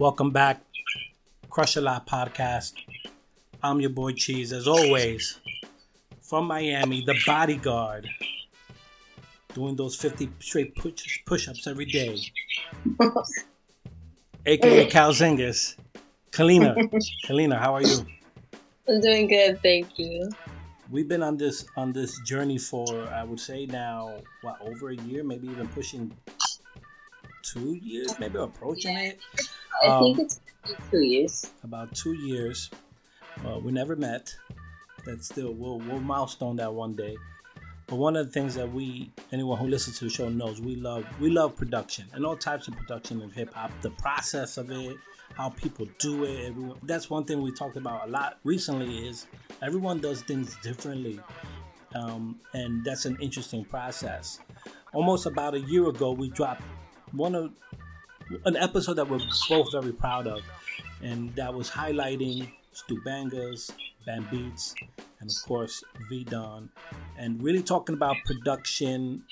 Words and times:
Welcome 0.00 0.30
back, 0.30 0.62
Crush 1.50 1.76
a 1.76 1.82
Lot 1.82 2.06
podcast. 2.06 2.72
I'm 3.62 3.82
your 3.82 3.90
boy 3.90 4.12
Cheese, 4.12 4.50
as 4.50 4.66
always, 4.66 5.38
from 6.22 6.46
Miami, 6.46 7.04
the 7.04 7.14
bodyguard, 7.26 8.08
doing 9.52 9.76
those 9.76 9.94
50 9.96 10.30
straight 10.38 10.74
push, 10.74 11.18
push-ups 11.26 11.66
every 11.66 11.84
day. 11.84 12.16
AKA 14.46 14.86
Cal 14.86 15.12
Zingas. 15.12 15.76
Kalina. 16.30 16.74
Kalina, 17.26 17.58
how 17.58 17.74
are 17.74 17.82
you? 17.82 18.06
I'm 18.88 19.02
doing 19.02 19.28
good, 19.28 19.60
thank 19.62 19.98
you. 19.98 20.30
We've 20.90 21.08
been 21.08 21.22
on 21.22 21.36
this 21.36 21.66
on 21.76 21.92
this 21.92 22.18
journey 22.20 22.56
for 22.56 23.06
I 23.08 23.22
would 23.22 23.38
say 23.38 23.66
now 23.66 24.16
what 24.40 24.62
over 24.62 24.88
a 24.88 24.96
year, 24.96 25.22
maybe 25.24 25.48
even 25.48 25.68
pushing 25.68 26.10
two 27.42 27.74
years, 27.74 28.18
maybe 28.18 28.38
approaching 28.38 28.96
Yeah. 28.96 29.10
it. 29.10 29.20
I 29.82 29.86
Um, 29.86 30.02
think 30.04 30.18
it's 30.20 30.40
two 30.90 31.00
years. 31.00 31.46
about 31.64 31.94
two 31.94 32.12
years. 32.12 32.70
Uh, 33.46 33.58
we 33.58 33.72
never 33.72 33.96
met. 33.96 34.34
That's 35.06 35.26
still 35.26 35.52
we'll 35.54 35.78
we'll 35.78 36.00
milestone 36.00 36.56
that 36.56 36.72
one 36.74 36.94
day. 36.94 37.16
But 37.86 37.96
one 37.96 38.14
of 38.16 38.26
the 38.26 38.32
things 38.32 38.54
that 38.54 38.70
we 38.72 39.10
anyone 39.32 39.58
who 39.58 39.66
listens 39.66 39.98
to 39.98 40.04
the 40.04 40.10
show 40.10 40.28
knows 40.28 40.60
we 40.60 40.76
love 40.76 41.04
we 41.20 41.30
love 41.30 41.56
production 41.56 42.06
and 42.12 42.24
all 42.26 42.36
types 42.36 42.68
of 42.68 42.76
production 42.76 43.20
in 43.22 43.30
hip 43.30 43.52
hop. 43.54 43.70
The 43.80 43.90
process 43.90 44.58
of 44.58 44.70
it, 44.70 44.96
how 45.34 45.50
people 45.50 45.86
do 45.98 46.24
it. 46.24 46.46
Everyone, 46.46 46.78
that's 46.82 47.08
one 47.08 47.24
thing 47.24 47.40
we 47.42 47.50
talked 47.52 47.76
about 47.76 48.06
a 48.06 48.10
lot 48.10 48.38
recently. 48.44 49.08
Is 49.08 49.26
everyone 49.62 50.00
does 50.00 50.22
things 50.22 50.56
differently, 50.62 51.18
um, 51.94 52.38
and 52.52 52.84
that's 52.84 53.06
an 53.06 53.16
interesting 53.20 53.64
process. 53.64 54.38
Almost 54.92 55.26
about 55.26 55.54
a 55.54 55.60
year 55.60 55.88
ago, 55.88 56.12
we 56.12 56.28
dropped 56.28 56.62
one 57.12 57.34
of 57.34 57.52
an 58.44 58.56
episode 58.56 58.94
that 58.94 59.08
we're 59.08 59.20
both 59.48 59.72
very 59.72 59.92
proud 59.92 60.26
of, 60.26 60.40
and 61.02 61.34
that 61.36 61.52
was 61.52 61.70
highlighting 61.70 62.50
Stu 62.72 63.00
Bangas, 63.06 63.70
Bam 64.06 64.26
Beats, 64.30 64.74
and 65.20 65.30
of 65.30 65.36
course 65.46 65.82
V 66.08 66.24
Don, 66.24 66.70
and 67.18 67.42
really 67.42 67.62
talking 67.62 67.94
about 67.94 68.16
production 68.24 69.24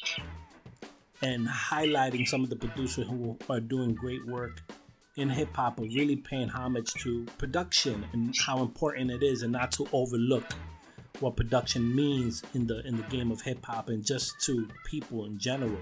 and 1.22 1.48
highlighting 1.48 2.26
some 2.26 2.44
of 2.44 2.50
the 2.50 2.56
producers 2.56 3.06
who 3.08 3.36
are 3.50 3.60
doing 3.60 3.94
great 3.94 4.24
work 4.26 4.62
in 5.16 5.28
hip 5.28 5.54
hop 5.54 5.78
and 5.78 5.92
really 5.92 6.16
paying 6.16 6.48
homage 6.48 6.92
to 6.94 7.24
production 7.38 8.04
and 8.12 8.34
how 8.46 8.62
important 8.62 9.10
it 9.10 9.22
is, 9.22 9.42
and 9.42 9.52
not 9.52 9.72
to 9.72 9.88
overlook 9.92 10.44
what 11.20 11.36
production 11.36 11.94
means 11.94 12.42
in 12.54 12.66
the 12.66 12.86
in 12.86 12.96
the 12.96 13.02
game 13.04 13.32
of 13.32 13.41
hip 13.42 13.64
hop 13.64 13.88
and 13.88 14.04
just 14.04 14.41
to 14.41 14.69
people 14.84 15.24
in 15.24 15.38
general. 15.38 15.80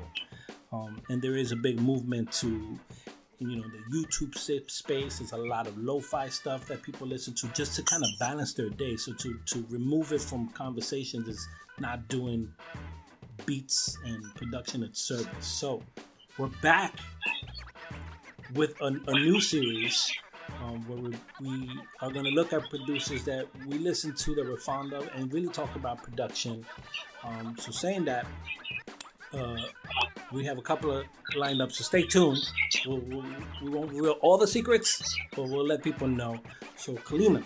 Um, 0.73 1.01
and 1.09 1.23
there 1.23 1.37
is 1.37 1.53
a 1.53 1.57
big 1.57 1.81
movement 1.81 2.33
to 2.33 2.79
you 3.39 3.57
know 3.57 3.65
the 3.69 3.97
youtube 3.97 4.35
space. 4.71 5.19
There's 5.19 5.33
a 5.33 5.37
lot 5.37 5.67
of 5.67 5.77
lo-fi 5.77 6.29
stuff 6.29 6.67
that 6.69 6.83
people 6.83 7.07
listen 7.07 7.35
to 7.35 7.49
just 7.49 7.77
to 7.77 7.83
kind 7.83 8.03
of 8.03 8.09
balance 8.19 8.55
their 8.55 8.71
day. 8.71 8.97
So 8.97 9.13
to 9.13 9.39
to 9.47 9.67
remove 9.69 10.13
it 10.13 10.23
from 10.23 10.49
conversations 10.51 11.29
is 11.29 11.49
not 11.79 12.09
doing 12.09 12.53
beats 13.45 13.99
and 14.05 14.35
production 14.35 14.83
and 14.83 14.97
service. 14.97 15.47
So 15.47 15.83
we're 16.39 16.49
back 16.63 16.99
with 18.55 18.81
a, 18.81 18.87
a 18.87 19.13
new 19.13 19.41
series 19.41 20.11
um, 20.63 20.83
where 20.87 20.99
we, 20.99 21.15
we 21.41 21.81
are 22.01 22.11
going 22.11 22.25
to 22.25 22.31
look 22.31 22.53
at 22.53 22.69
producers 22.71 23.25
that 23.25 23.47
we 23.67 23.79
listen 23.79 24.15
to 24.15 24.35
that 24.35 24.47
we're 24.47 24.57
fond 24.59 24.93
of 24.93 25.09
and 25.15 25.33
really 25.33 25.49
talk 25.49 25.75
about 25.77 26.03
production. 26.03 26.65
Um, 27.25 27.57
so 27.59 27.71
saying 27.73 28.05
that 28.07 28.27
uh, 29.33 29.57
we 30.37 30.45
have 30.45 30.59
a 30.59 30.63
couple 30.63 30.91
of 30.91 31.07
lined 31.35 31.63
up, 31.63 31.73
so 31.73 31.83
stay 31.83 32.03
tuned. 32.03 32.39
We'll, 32.87 32.99
we'll, 32.99 33.25
we 33.63 33.71
won't 33.71 33.91
reveal 33.91 34.17
all 34.21 34.39
the 34.39 34.47
secrets, 34.47 35.17
but 35.35 35.45
we'll 35.45 35.67
let 35.67 35.83
people 35.83 36.07
know. 36.07 36.39
So, 36.77 36.95
Kalina, 36.95 37.43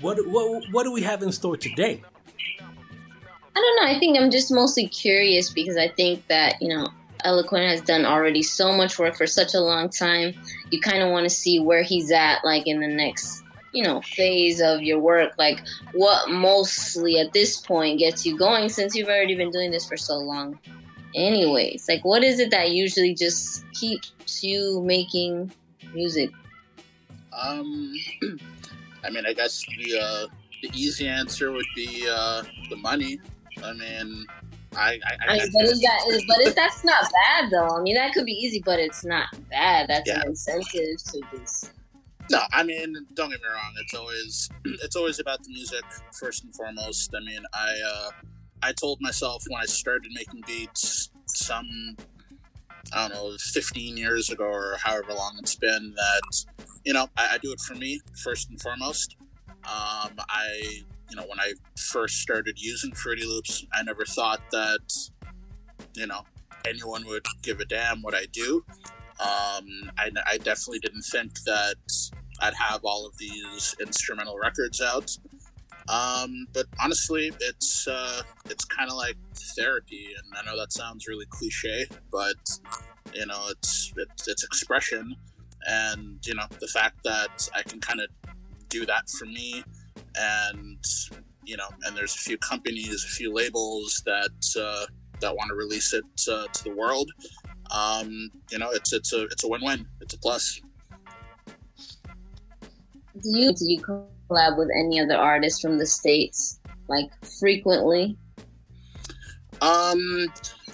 what 0.00 0.18
what 0.28 0.62
what 0.72 0.84
do 0.84 0.92
we 0.92 1.02
have 1.02 1.22
in 1.22 1.32
store 1.32 1.56
today? 1.56 2.02
I 3.56 3.60
don't 3.60 3.76
know. 3.76 3.96
I 3.96 3.98
think 3.98 4.18
I'm 4.18 4.30
just 4.30 4.50
mostly 4.50 4.88
curious 4.88 5.50
because 5.50 5.76
I 5.76 5.88
think 5.88 6.26
that, 6.26 6.60
you 6.60 6.68
know, 6.68 6.88
Eloquent 7.24 7.70
has 7.70 7.80
done 7.80 8.04
already 8.04 8.42
so 8.42 8.72
much 8.72 8.98
work 8.98 9.14
for 9.14 9.28
such 9.28 9.54
a 9.54 9.60
long 9.60 9.88
time. 9.88 10.34
You 10.70 10.80
kind 10.80 11.02
of 11.02 11.10
want 11.10 11.24
to 11.24 11.30
see 11.30 11.60
where 11.60 11.82
he's 11.82 12.10
at, 12.10 12.44
like 12.44 12.66
in 12.66 12.80
the 12.80 12.88
next, 12.88 13.44
you 13.72 13.84
know, 13.84 14.00
phase 14.00 14.60
of 14.60 14.82
your 14.82 14.98
work. 14.98 15.34
Like, 15.38 15.60
what 15.92 16.28
mostly 16.28 17.20
at 17.20 17.32
this 17.32 17.58
point 17.58 18.00
gets 18.00 18.26
you 18.26 18.36
going 18.36 18.68
since 18.68 18.96
you've 18.96 19.08
already 19.08 19.36
been 19.36 19.52
doing 19.52 19.70
this 19.70 19.86
for 19.86 19.96
so 19.96 20.18
long. 20.18 20.58
Anyways, 21.14 21.86
like, 21.88 22.04
what 22.04 22.24
is 22.24 22.40
it 22.40 22.50
that 22.50 22.70
usually 22.72 23.14
just 23.14 23.64
keeps 23.72 24.42
you 24.42 24.82
making 24.82 25.52
music? 25.92 26.30
Um, 27.32 27.94
I 29.04 29.10
mean, 29.10 29.24
I 29.26 29.32
guess 29.32 29.64
the 29.78 29.98
uh, 30.00 30.26
the 30.62 30.70
easy 30.74 31.06
answer 31.06 31.52
would 31.52 31.66
be 31.76 32.06
uh, 32.10 32.42
the 32.70 32.76
money. 32.76 33.20
I 33.62 33.72
mean, 33.74 34.26
I, 34.76 34.98
I, 35.06 35.28
I 35.28 35.36
mean, 35.38 35.50
but 35.52 35.64
is 35.64 35.80
that 35.80 36.04
is, 36.10 36.24
but 36.26 36.40
is 36.40 36.54
that's 36.54 36.84
not 36.84 37.04
bad 37.04 37.50
though? 37.50 37.76
I 37.78 37.82
mean, 37.82 37.94
that 37.94 38.12
could 38.12 38.24
be 38.24 38.32
easy, 38.32 38.60
but 38.64 38.80
it's 38.80 39.04
not 39.04 39.28
bad. 39.50 39.88
That's 39.88 40.08
Yeah. 40.08 40.20
an 40.22 40.28
incentive 40.28 40.96
to 41.12 41.20
just. 41.36 41.70
no. 42.30 42.40
I 42.52 42.62
mean, 42.64 42.94
don't 43.14 43.30
get 43.30 43.40
me 43.40 43.46
wrong. 43.48 43.72
It's 43.82 43.94
always 43.94 44.48
it's 44.82 44.96
always 44.96 45.20
about 45.20 45.42
the 45.44 45.50
music 45.50 45.84
first 46.18 46.42
and 46.44 46.54
foremost. 46.56 47.14
I 47.14 47.20
mean, 47.24 47.42
I 47.52 47.74
uh, 47.86 48.10
I 48.62 48.72
told 48.72 48.98
myself 49.00 49.44
when 49.48 49.60
I 49.60 49.66
started 49.66 50.12
making 50.14 50.42
beats 50.46 51.10
some 51.26 51.96
I 52.92 53.08
don't 53.08 53.14
know, 53.14 53.36
15 53.38 53.96
years 53.96 54.30
ago 54.30 54.44
or 54.44 54.76
however 54.82 55.14
long 55.14 55.36
it's 55.38 55.56
been 55.56 55.94
that 55.96 56.44
you 56.84 56.92
know 56.92 57.08
I, 57.16 57.34
I 57.34 57.38
do 57.38 57.52
it 57.52 57.60
for 57.60 57.74
me 57.74 58.00
first 58.22 58.50
and 58.50 58.60
foremost. 58.60 59.16
Um, 59.64 60.12
I 60.28 60.82
you 61.10 61.16
know 61.16 61.24
when 61.24 61.40
I 61.40 61.52
first 61.78 62.20
started 62.20 62.58
using 62.58 62.92
Fruity 62.92 63.24
Loops, 63.24 63.64
I 63.72 63.82
never 63.82 64.04
thought 64.04 64.40
that 64.50 65.10
you 65.94 66.06
know 66.06 66.22
anyone 66.66 67.04
would 67.06 67.26
give 67.42 67.60
a 67.60 67.64
damn 67.64 68.02
what 68.02 68.14
I 68.14 68.26
do. 68.32 68.64
Um, 69.20 69.90
I, 69.96 70.10
I 70.26 70.38
definitely 70.38 70.80
didn't 70.80 71.02
think 71.02 71.32
that 71.44 71.76
I'd 72.40 72.54
have 72.54 72.80
all 72.84 73.06
of 73.06 73.16
these 73.16 73.76
instrumental 73.80 74.38
records 74.38 74.80
out. 74.80 75.16
Um, 75.88 76.46
but 76.52 76.66
honestly, 76.82 77.32
it's 77.40 77.86
uh, 77.86 78.22
it's 78.46 78.64
kind 78.64 78.90
of 78.90 78.96
like 78.96 79.16
therapy, 79.56 80.08
and 80.16 80.26
I 80.36 80.50
know 80.50 80.58
that 80.58 80.72
sounds 80.72 81.06
really 81.06 81.26
cliche, 81.26 81.86
but 82.10 82.36
you 83.12 83.26
know, 83.26 83.46
it's 83.50 83.92
it's, 83.96 84.28
it's 84.28 84.44
expression, 84.44 85.14
and 85.66 86.18
you 86.26 86.34
know, 86.34 86.46
the 86.60 86.68
fact 86.68 87.02
that 87.04 87.48
I 87.54 87.62
can 87.62 87.80
kind 87.80 88.00
of 88.00 88.08
do 88.68 88.86
that 88.86 89.08
for 89.10 89.26
me, 89.26 89.62
and 90.16 90.84
you 91.44 91.56
know, 91.56 91.68
and 91.84 91.96
there's 91.96 92.14
a 92.14 92.18
few 92.18 92.38
companies, 92.38 93.04
a 93.04 93.08
few 93.08 93.32
labels 93.32 94.02
that 94.06 94.60
uh, 94.60 94.86
that 95.20 95.36
want 95.36 95.48
to 95.48 95.54
release 95.54 95.92
it 95.92 96.04
uh, 96.30 96.46
to 96.52 96.64
the 96.64 96.74
world. 96.74 97.10
Um, 97.70 98.30
you 98.50 98.58
know, 98.58 98.70
it's 98.70 98.92
it's 98.92 99.12
a 99.12 99.24
it's 99.24 99.44
a 99.44 99.48
win-win. 99.48 99.86
It's 100.00 100.14
a 100.14 100.18
plus. 100.18 100.60
Do 103.22 103.38
you 103.38 103.52
do 103.52 103.64
you 103.70 103.80
collab 104.34 104.58
with 104.58 104.68
any 104.78 105.00
other 105.00 105.16
artists 105.16 105.60
from 105.60 105.78
the 105.78 105.86
states 105.86 106.60
like 106.88 107.10
frequently? 107.40 108.16
Um, 109.60 110.26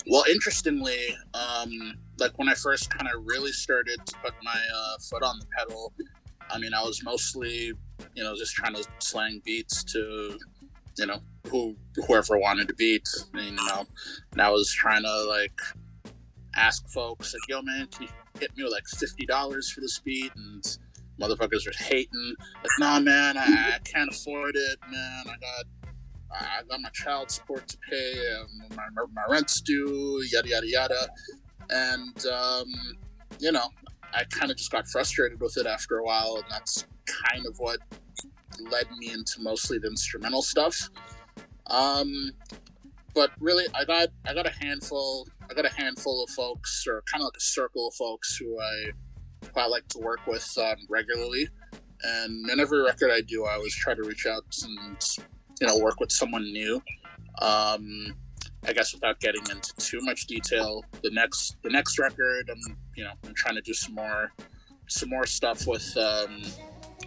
well, 0.07 0.25
interestingly, 0.29 1.17
um, 1.35 1.95
like 2.19 2.37
when 2.39 2.49
I 2.49 2.55
first 2.55 2.91
kind 2.91 3.09
of 3.13 3.23
really 3.25 3.53
started 3.53 4.01
to 4.05 4.17
put 4.23 4.35
my 4.43 4.51
uh, 4.75 4.99
foot 5.11 5.23
on 5.23 5.39
the 5.39 5.47
pedal, 5.57 5.93
I 6.51 6.59
mean, 6.59 6.75
I 6.75 6.83
was 6.83 7.03
mostly, 7.05 7.73
you 8.15 8.25
know, 8.25 8.35
just 8.35 8.55
trying 8.55 8.75
to 8.75 8.85
slang 8.99 9.41
beats 9.45 9.85
to, 9.85 10.39
you 10.99 11.07
know, 11.07 11.21
who 11.49 11.77
whoever 12.07 12.39
wanted 12.39 12.69
to 12.69 12.75
beat, 12.75 13.09
and, 13.35 13.45
you 13.45 13.53
know, 13.53 13.87
and 14.33 14.41
I 14.41 14.51
was 14.51 14.73
trying 14.73 15.03
to 15.03 15.25
like 15.25 15.61
ask 16.57 16.89
folks 16.89 17.33
like, 17.33 17.49
"Yo, 17.49 17.63
man, 17.63 17.87
can 17.87 18.05
you 18.05 18.41
hit 18.41 18.57
me 18.57 18.65
with 18.65 18.73
like 18.73 18.87
fifty 18.87 19.27
dollars 19.27 19.71
for 19.71 19.81
this 19.81 20.01
beat?" 20.01 20.33
And 20.35 20.79
motherfuckers 21.21 21.67
were 21.67 21.73
hating, 21.79 22.35
like, 22.39 22.71
"Nah, 22.79 23.01
man, 23.01 23.37
I, 23.37 23.75
I 23.75 23.79
can't 23.85 24.11
afford 24.11 24.57
it, 24.57 24.79
man. 24.91 25.25
I 25.27 25.37
got." 25.39 25.65
I 26.33 26.61
got 26.69 26.81
my 26.81 26.91
child 26.91 27.29
support 27.29 27.67
to 27.67 27.77
pay, 27.91 28.15
my, 28.77 28.87
my, 29.13 29.23
rent's 29.29 29.61
due, 29.61 30.23
yada 30.31 30.49
yada 30.49 30.69
yada, 30.69 31.09
and 31.71 32.25
um, 32.27 32.67
you 33.41 33.51
know, 33.51 33.69
I 34.15 34.23
kind 34.31 34.49
of 34.51 34.57
just 34.57 34.71
got 34.71 34.87
frustrated 34.87 35.41
with 35.41 35.57
it 35.57 35.67
after 35.67 35.99
a 35.99 36.05
while, 36.05 36.37
and 36.37 36.45
that's 36.49 36.87
kind 37.07 37.47
of 37.47 37.57
what 37.59 37.81
led 38.71 38.87
me 38.99 39.13
into 39.13 39.41
mostly 39.41 39.79
the 39.79 39.89
instrumental 39.89 40.43
stuff. 40.43 40.91
Um, 41.67 42.33
but 43.15 43.31
really, 43.41 43.67
I 43.75 43.85
got 43.85 44.09
I 44.27 44.35
got 44.35 44.47
a 44.47 44.53
handful 44.53 45.27
I 45.51 45.55
got 45.55 45.65
a 45.65 45.75
handful 45.75 46.23
of 46.23 46.31
folks, 46.31 46.85
or 46.87 47.03
kind 47.11 47.23
of 47.23 47.27
like 47.27 47.37
a 47.37 47.41
circle 47.41 47.89
of 47.89 47.95
folks 47.95 48.37
who 48.37 48.61
I 48.61 48.91
I 49.57 49.67
like 49.67 49.87
to 49.89 49.99
work 49.99 50.27
with 50.27 50.47
um, 50.59 50.77
regularly. 50.89 51.49
And 52.03 52.49
in 52.49 52.61
every 52.61 52.83
record 52.83 53.11
I 53.11 53.21
do, 53.21 53.45
I 53.45 53.55
always 53.55 53.75
try 53.75 53.95
to 53.95 54.03
reach 54.03 54.27
out 54.27 54.45
and 54.65 54.97
you 55.61 55.67
know 55.67 55.79
work 55.79 56.01
with 56.01 56.11
someone 56.11 56.45
new. 56.45 56.83
Um, 57.43 58.17
I 58.67 58.73
guess 58.73 58.93
without 58.93 59.21
getting 59.21 59.43
into 59.51 59.75
too 59.77 60.01
much 60.03 60.27
detail, 60.27 60.85
the 61.03 61.11
next 61.11 61.57
the 61.63 61.71
next 61.71 61.99
record, 61.99 62.51
I'm 62.51 62.77
you 62.97 63.05
know 63.05 63.13
I'm 63.27 63.35
trying 63.35 63.57
to 63.57 63.63
do 63.63 63.75
some 63.75 63.95
more 63.95 64.33
some 64.89 65.09
more 65.09 65.27
stuff 65.27 65.67
with 65.67 65.97
um, 65.97 66.43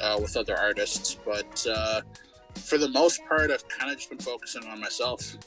uh, 0.02 0.18
with 0.22 0.38
other 0.38 0.58
artists, 0.58 1.18
but 1.26 1.66
uh, 1.70 2.02
for 2.56 2.78
the 2.78 2.90
most 2.90 3.22
part, 3.28 3.52
I've 3.52 3.68
kind 3.68 3.92
of 3.92 3.98
just 3.98 4.10
been 4.10 4.20
focusing 4.20 4.64
on 4.66 4.80
myself. 4.80 5.38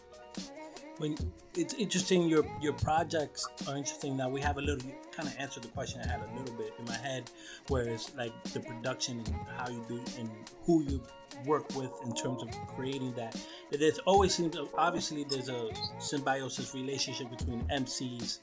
When 0.99 1.17
it's 1.57 1.75
interesting, 1.75 2.29
your 2.29 2.45
your 2.61 2.75
projects 2.75 3.47
are 3.67 3.77
interesting. 3.77 4.17
Now 4.17 4.29
we 4.29 4.41
have 4.41 4.59
a 4.59 4.63
little 4.63 4.91
kind 5.17 5.29
of 5.29 5.35
answered 5.39 5.63
the 5.63 5.69
question 5.69 6.01
I 6.05 6.09
had 6.09 6.21
a 6.21 6.39
little 6.39 6.55
bit 6.57 6.75
in 6.79 6.85
my 6.85 6.97
head, 6.97 7.31
where 7.69 7.89
it's 7.89 8.15
like 8.15 8.33
the 8.45 8.61
production 8.61 9.19
and 9.19 9.35
how 9.57 9.69
you 9.71 9.85
do 9.89 10.01
and 10.19 10.31
who 10.65 10.83
you 10.83 11.03
work 11.45 11.75
with 11.75 11.91
in 12.05 12.15
terms 12.15 12.43
of 12.43 12.51
creating 12.69 13.13
that. 13.15 13.37
It 13.71 13.99
always 14.07 14.35
seems 14.35 14.57
obviously 14.77 15.25
there's 15.25 15.49
a 15.49 15.71
symbiosis 15.99 16.75
relationship 16.75 17.31
between 17.31 17.61
MCs 17.65 18.41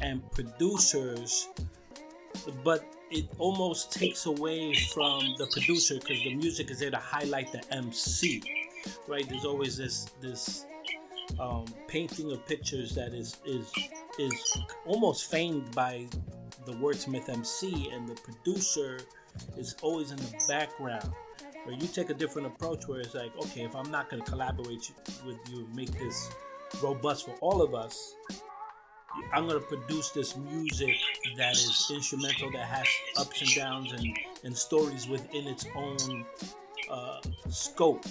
and 0.00 0.28
producers, 0.32 1.48
but 2.64 2.84
it 3.10 3.26
almost 3.38 3.92
takes 3.92 4.26
away 4.26 4.74
from 4.92 5.34
the 5.38 5.46
producer 5.52 5.94
because 5.94 6.22
the 6.22 6.34
music 6.34 6.70
is 6.70 6.78
there 6.78 6.90
to 6.90 6.96
highlight 6.96 7.50
the 7.52 7.62
MC, 7.74 8.42
right? 9.06 9.28
There's 9.28 9.44
always 9.44 9.76
this 9.76 10.10
this 10.20 10.66
um, 11.38 11.64
painting 11.86 12.32
of 12.32 12.44
pictures 12.46 12.94
that 12.94 13.12
is 13.14 13.36
is 13.44 13.72
is 14.18 14.58
almost 14.86 15.30
famed 15.30 15.70
by 15.74 16.06
the 16.66 16.72
wordsmith 16.72 17.28
MC, 17.28 17.90
and 17.92 18.08
the 18.08 18.14
producer 18.14 19.00
is 19.56 19.74
always 19.82 20.10
in 20.10 20.16
the 20.16 20.44
background. 20.48 21.10
Where 21.64 21.76
you 21.76 21.86
take 21.86 22.10
a 22.10 22.14
different 22.14 22.46
approach, 22.46 22.88
where 22.88 23.00
it's 23.00 23.14
like, 23.14 23.36
okay, 23.36 23.62
if 23.62 23.76
I'm 23.76 23.90
not 23.90 24.08
going 24.08 24.22
to 24.22 24.30
collaborate 24.30 24.90
with 25.26 25.38
you, 25.50 25.68
make 25.74 25.90
this 25.98 26.30
robust 26.82 27.26
for 27.26 27.34
all 27.40 27.60
of 27.60 27.74
us, 27.74 28.14
I'm 29.32 29.46
gonna 29.46 29.60
produce 29.60 30.10
this 30.10 30.36
music 30.36 30.94
that 31.36 31.52
is 31.52 31.90
instrumental, 31.92 32.50
that 32.52 32.66
has 32.66 32.86
ups 33.18 33.40
and 33.40 33.54
downs 33.54 33.92
and, 33.92 34.16
and 34.44 34.56
stories 34.56 35.08
within 35.08 35.46
its 35.46 35.66
own 35.74 36.24
uh, 36.90 37.20
scope. 37.48 38.04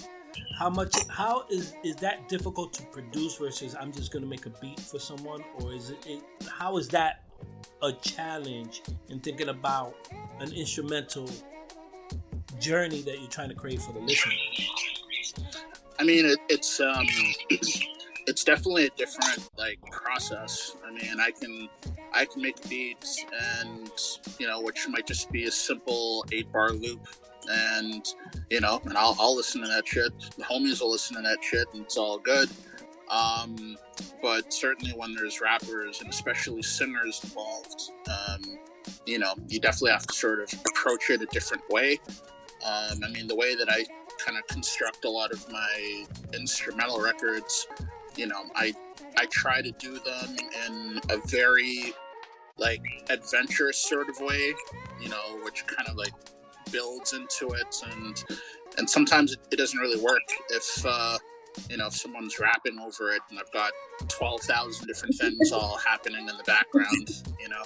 How 0.58 0.68
much? 0.68 0.94
How 1.08 1.44
is 1.50 1.74
is 1.84 1.96
that 1.96 2.28
difficult 2.28 2.72
to 2.74 2.82
produce 2.86 3.36
versus 3.36 3.74
I'm 3.78 3.92
just 3.92 4.12
gonna 4.12 4.26
make 4.26 4.46
a 4.46 4.50
beat 4.50 4.80
for 4.80 4.98
someone, 4.98 5.44
or 5.60 5.72
is 5.72 5.90
it? 5.90 6.06
it 6.06 6.22
how 6.48 6.76
is 6.78 6.88
that 6.88 7.22
a 7.82 7.92
challenge 7.92 8.82
in 9.08 9.20
thinking 9.20 9.48
about 9.48 9.94
an 10.40 10.52
instrumental 10.52 11.30
journey 12.58 13.02
that 13.02 13.20
you're 13.20 13.30
trying 13.30 13.48
to 13.48 13.54
create 13.54 13.80
for 13.80 13.92
the 13.92 14.00
listener? 14.00 14.32
I 15.98 16.04
mean, 16.04 16.26
it, 16.26 16.38
it's 16.48 16.80
um, 16.80 17.06
it's 18.28 18.44
definitely 18.44 18.86
a 18.86 18.90
different 18.90 19.48
like 19.56 19.80
process. 19.90 20.76
I 20.86 20.92
mean, 20.92 21.18
I 21.18 21.30
can 21.30 21.68
I 22.12 22.24
can 22.24 22.42
make 22.42 22.68
beats 22.68 23.24
and 23.62 23.90
you 24.38 24.46
know, 24.46 24.60
which 24.60 24.86
might 24.88 25.06
just 25.06 25.30
be 25.30 25.44
a 25.44 25.50
simple 25.50 26.24
eight 26.32 26.50
bar 26.52 26.70
loop 26.70 27.06
and 27.48 28.06
you 28.50 28.60
know, 28.60 28.80
and 28.84 28.96
I'll, 28.96 29.16
I'll 29.18 29.36
listen 29.36 29.62
to 29.62 29.68
that 29.68 29.86
shit. 29.86 30.12
The 30.36 30.44
homies 30.44 30.80
will 30.80 30.90
listen 30.90 31.16
to 31.16 31.22
that 31.22 31.42
shit 31.42 31.66
and 31.72 31.84
it's 31.84 31.96
all 31.96 32.18
good. 32.18 32.48
Um, 33.10 33.76
but 34.20 34.52
certainly 34.52 34.92
when 34.92 35.14
there's 35.14 35.40
rappers 35.40 36.00
and 36.00 36.10
especially 36.10 36.62
singers 36.62 37.20
involved, 37.24 37.90
um, 38.08 38.58
you 39.06 39.18
know, 39.18 39.34
you 39.48 39.60
definitely 39.60 39.92
have 39.92 40.06
to 40.06 40.14
sort 40.14 40.40
of 40.40 40.52
approach 40.68 41.08
it 41.10 41.22
a 41.22 41.26
different 41.26 41.62
way. 41.70 41.98
Um, 42.66 43.00
I 43.04 43.08
mean, 43.10 43.26
the 43.26 43.36
way 43.36 43.54
that 43.54 43.70
I 43.70 43.84
kind 44.18 44.36
of 44.38 44.46
construct 44.48 45.04
a 45.04 45.10
lot 45.10 45.32
of 45.32 45.50
my 45.50 46.04
instrumental 46.34 47.00
records 47.00 47.66
you 48.18 48.26
know, 48.26 48.42
I 48.54 48.74
I 49.16 49.26
try 49.26 49.62
to 49.62 49.70
do 49.70 49.98
them 50.00 50.36
in 50.66 51.00
a 51.08 51.18
very 51.26 51.94
like 52.58 52.82
adventurous 53.08 53.78
sort 53.78 54.08
of 54.08 54.20
way, 54.20 54.52
you 55.00 55.08
know, 55.08 55.38
which 55.44 55.64
kind 55.66 55.88
of 55.88 55.96
like 55.96 56.12
builds 56.70 57.12
into 57.12 57.52
it 57.54 57.82
and 57.92 58.24
and 58.76 58.88
sometimes 58.88 59.32
it, 59.32 59.38
it 59.50 59.56
doesn't 59.56 59.78
really 59.78 60.00
work 60.02 60.22
if 60.50 60.84
uh 60.86 61.18
you 61.68 61.76
know 61.76 61.86
if 61.86 61.94
someone's 61.94 62.38
rapping 62.38 62.78
over 62.78 63.10
it 63.10 63.20
and 63.30 63.38
I've 63.38 63.52
got 63.52 63.72
12,000 64.08 64.86
different 64.86 65.14
things 65.16 65.52
all 65.52 65.76
happening 65.84 66.28
in 66.28 66.36
the 66.36 66.44
background, 66.44 67.10
you 67.40 67.48
know. 67.48 67.62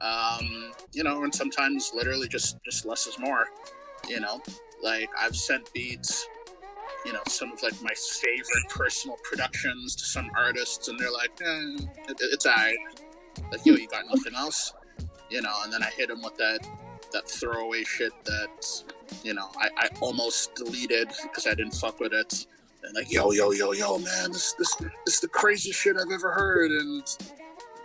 Um, 0.00 0.72
you 0.92 1.04
know, 1.04 1.22
and 1.22 1.34
sometimes 1.34 1.92
literally 1.94 2.28
just 2.28 2.56
just 2.64 2.84
less 2.84 3.06
is 3.06 3.18
more, 3.18 3.46
you 4.08 4.20
know. 4.20 4.42
Like 4.82 5.08
I've 5.18 5.36
sent 5.36 5.72
beats 5.72 6.28
you 7.06 7.12
know 7.12 7.20
some 7.28 7.52
of 7.52 7.62
like 7.62 7.80
my 7.82 7.92
favorite 7.94 8.68
personal 8.68 9.16
productions 9.22 9.94
to 9.96 10.04
some 10.04 10.30
artists, 10.36 10.88
and 10.88 10.98
they're 10.98 11.12
like, 11.12 11.30
eh, 11.40 11.86
it, 12.08 12.16
"It's 12.20 12.46
alright." 12.46 12.76
Like, 13.50 13.64
yo, 13.64 13.74
you 13.74 13.88
got 13.88 14.04
nothing 14.06 14.34
else, 14.34 14.72
you 15.30 15.42
know? 15.42 15.54
And 15.62 15.72
then 15.72 15.82
I 15.82 15.90
hit 15.90 16.08
them 16.08 16.22
with 16.22 16.36
that 16.36 16.60
that 17.14 17.28
throwaway 17.28 17.84
shit 17.84 18.12
that 18.24 18.82
you 19.22 19.32
know 19.32 19.48
I, 19.56 19.68
I 19.78 19.88
almost 20.00 20.54
deleted 20.54 21.08
because 21.22 21.46
I 21.46 21.54
didn't 21.54 21.74
fuck 21.74 22.00
with 22.00 22.12
it. 22.12 22.46
And 22.82 22.94
like, 22.94 23.10
yo, 23.10 23.30
yo, 23.30 23.52
yo, 23.52 23.72
yo, 23.72 23.98
man, 23.98 24.32
this 24.32 24.52
this 24.54 24.74
this 24.74 25.14
is 25.14 25.20
the 25.20 25.28
craziest 25.28 25.80
shit 25.80 25.96
I've 25.96 26.12
ever 26.12 26.32
heard, 26.32 26.70
and 26.70 27.02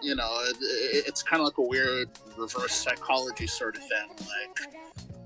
you 0.01 0.15
know, 0.15 0.29
it, 0.41 0.57
it, 0.59 1.07
it's 1.07 1.23
kind 1.23 1.39
of 1.39 1.45
like 1.45 1.57
a 1.57 1.61
weird 1.61 2.09
reverse 2.37 2.73
psychology 2.73 3.47
sort 3.47 3.77
of 3.77 3.81
thing. 3.83 4.09
Like, 4.19 4.73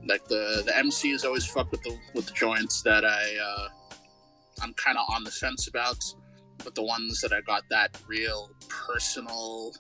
like 0.06 0.28
the 0.28 0.62
the 0.66 0.78
MC 0.78 1.12
is 1.12 1.26
always 1.26 1.46
fuck 1.46 1.72
with 1.72 1.82
the 1.82 1.98
with 2.14 2.28
the 2.28 2.34
joints 2.34 2.84
that 2.84 3.04
I 3.04 3.36
uh, 3.44 3.68
I'm 4.62 4.74
kind 4.76 4.98
of 4.98 5.06
on 5.10 5.24
the 5.24 5.32
fence 5.32 5.68
about. 5.68 5.98
But 6.64 6.76
the 6.76 6.84
ones 6.84 7.20
that 7.22 7.34
I 7.34 7.42
got 7.42 7.64
that 7.70 8.00
real 8.08 8.52
personal, 8.70 9.74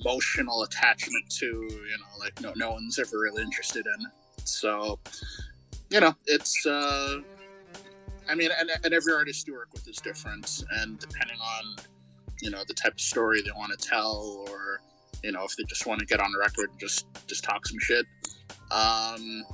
emotional 0.00 0.62
attachment 0.62 1.28
to, 1.30 1.46
you 1.46 1.98
know, 1.98 2.18
like 2.18 2.40
no 2.40 2.52
no 2.56 2.72
one's 2.72 2.98
ever 2.98 3.18
really 3.18 3.42
interested 3.42 3.86
in. 3.86 4.06
So, 4.44 4.98
you 5.90 6.00
know, 6.00 6.14
it's. 6.26 6.66
Uh, 6.66 7.18
I 8.30 8.34
mean, 8.34 8.50
and, 8.58 8.70
and 8.84 8.92
every 8.92 9.14
artist 9.14 9.46
you 9.46 9.54
work 9.54 9.72
with 9.72 9.88
is 9.88 9.96
different, 9.96 10.62
and 10.80 10.98
depending 10.98 11.38
on, 11.40 11.76
you 12.42 12.50
know, 12.50 12.62
the 12.68 12.74
type 12.74 12.92
of 12.92 13.00
story 13.00 13.40
they 13.40 13.50
want 13.52 13.78
to 13.78 13.88
tell, 13.88 14.44
or 14.50 14.80
you 15.22 15.32
know, 15.32 15.44
if 15.44 15.56
they 15.56 15.64
just 15.64 15.86
want 15.86 16.00
to 16.00 16.06
get 16.06 16.20
on 16.20 16.30
the 16.32 16.38
record 16.38 16.70
and 16.70 16.78
just 16.78 17.06
just 17.26 17.44
talk 17.44 17.66
some 17.66 17.78
shit. 17.78 18.06
Um, 18.70 19.44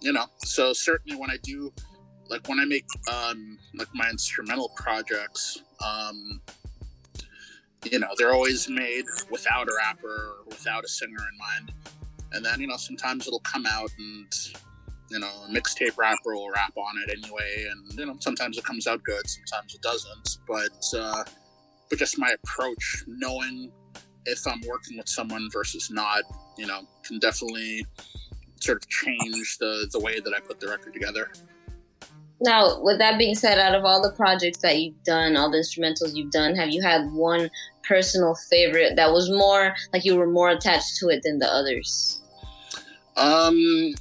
you 0.00 0.12
know, 0.12 0.26
so 0.44 0.72
certainly 0.72 1.18
when 1.18 1.30
I 1.30 1.38
do 1.42 1.72
like 2.28 2.46
when 2.48 2.60
I 2.60 2.64
make 2.64 2.86
um, 3.12 3.58
like 3.74 3.88
my 3.94 4.08
instrumental 4.08 4.70
projects, 4.76 5.62
um, 5.84 6.40
you 7.84 7.98
know, 7.98 8.08
they're 8.18 8.32
always 8.32 8.68
made 8.68 9.04
without 9.30 9.68
a 9.68 9.72
rapper 9.76 10.08
or 10.08 10.44
without 10.48 10.84
a 10.84 10.88
singer 10.88 11.18
in 11.18 11.38
mind. 11.38 11.72
And 12.32 12.44
then, 12.44 12.60
you 12.60 12.66
know, 12.66 12.76
sometimes 12.76 13.26
it'll 13.26 13.40
come 13.40 13.66
out 13.66 13.90
and, 13.98 14.32
you 15.10 15.18
know, 15.18 15.30
a 15.48 15.50
mixtape 15.50 15.96
rapper 15.96 16.34
will 16.34 16.50
rap 16.50 16.72
on 16.76 16.94
it 17.06 17.10
anyway. 17.10 17.66
And, 17.70 17.98
you 17.98 18.06
know, 18.06 18.16
sometimes 18.20 18.58
it 18.58 18.64
comes 18.64 18.86
out 18.86 19.02
good, 19.02 19.28
sometimes 19.28 19.74
it 19.74 19.82
doesn't. 19.82 20.38
But, 20.46 20.98
uh, 20.98 21.24
but 21.88 21.98
just 21.98 22.18
my 22.18 22.34
approach, 22.42 23.04
knowing 23.06 23.72
if 24.26 24.46
I'm 24.46 24.60
working 24.68 24.98
with 24.98 25.08
someone 25.08 25.48
versus 25.52 25.90
not, 25.90 26.22
you 26.56 26.66
know, 26.66 26.82
can 27.02 27.18
definitely 27.18 27.86
sort 28.60 28.82
of 28.82 28.88
change 28.88 29.56
the, 29.58 29.88
the 29.90 29.98
way 29.98 30.20
that 30.20 30.32
I 30.36 30.40
put 30.40 30.60
the 30.60 30.68
record 30.68 30.92
together. 30.92 31.32
Now, 32.42 32.80
with 32.80 32.98
that 32.98 33.18
being 33.18 33.34
said, 33.34 33.58
out 33.58 33.74
of 33.74 33.84
all 33.84 34.00
the 34.00 34.12
projects 34.12 34.58
that 34.58 34.78
you've 34.78 35.02
done, 35.04 35.36
all 35.36 35.50
the 35.50 35.58
instrumentals 35.58 36.14
you've 36.14 36.30
done, 36.30 36.54
have 36.54 36.70
you 36.70 36.80
had 36.80 37.10
one 37.12 37.50
personal 37.86 38.34
favorite 38.50 38.96
that 38.96 39.12
was 39.12 39.30
more 39.30 39.74
like 39.92 40.04
you 40.04 40.16
were 40.16 40.30
more 40.30 40.50
attached 40.50 40.96
to 40.98 41.08
it 41.08 41.22
than 41.22 41.38
the 41.38 41.46
others? 41.46 42.22
Um, 43.16 43.94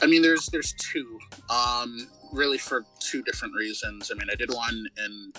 I 0.00 0.06
mean, 0.06 0.22
there's 0.22 0.46
there's 0.46 0.74
two. 0.74 1.18
Um, 1.50 2.08
really 2.32 2.58
for 2.58 2.84
two 2.98 3.22
different 3.22 3.54
reasons. 3.54 4.10
I 4.10 4.14
mean, 4.14 4.28
I 4.30 4.34
did 4.34 4.52
one 4.52 4.86
in 5.04 5.32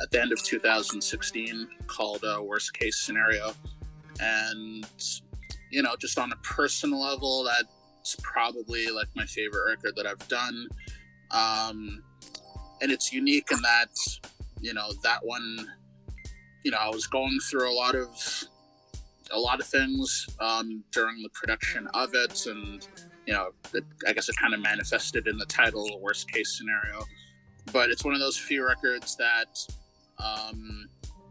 at 0.00 0.10
the 0.10 0.20
end 0.20 0.32
of 0.32 0.42
2016 0.42 1.68
called 1.86 2.24
uh, 2.24 2.42
"Worst 2.42 2.74
Case 2.74 2.98
Scenario," 2.98 3.54
and 4.20 4.86
you 5.72 5.82
know, 5.82 5.96
just 5.98 6.18
on 6.18 6.30
a 6.32 6.36
personal 6.36 7.00
level, 7.00 7.44
that's 7.44 8.16
probably 8.22 8.88
like 8.88 9.08
my 9.16 9.24
favorite 9.24 9.66
record 9.66 9.96
that 9.96 10.06
I've 10.06 10.28
done. 10.28 10.68
Um, 11.30 12.02
and 12.82 12.92
it's 12.92 13.12
unique 13.12 13.48
in 13.50 13.62
that, 13.62 13.88
you 14.60 14.74
know, 14.74 14.92
that 15.02 15.24
one, 15.24 15.66
you 16.64 16.70
know, 16.70 16.78
I 16.78 16.88
was 16.88 17.06
going 17.06 17.38
through 17.40 17.70
a 17.70 17.74
lot 17.74 17.94
of 17.94 18.08
a 19.30 19.38
lot 19.38 19.60
of 19.60 19.66
things 19.66 20.28
um, 20.40 20.84
during 20.92 21.22
the 21.22 21.30
production 21.30 21.88
of 21.94 22.14
it, 22.14 22.46
and 22.46 22.86
you 23.26 23.32
know, 23.32 23.50
it, 23.72 23.84
I 24.06 24.12
guess 24.12 24.28
it 24.28 24.36
kind 24.36 24.54
of 24.54 24.60
manifested 24.60 25.26
in 25.26 25.38
the 25.38 25.46
title, 25.46 25.98
"Worst 26.00 26.30
Case 26.30 26.56
Scenario." 26.56 27.04
But 27.72 27.90
it's 27.90 28.04
one 28.04 28.14
of 28.14 28.20
those 28.20 28.36
few 28.36 28.66
records 28.66 29.16
that, 29.16 29.66
um, 30.18 30.88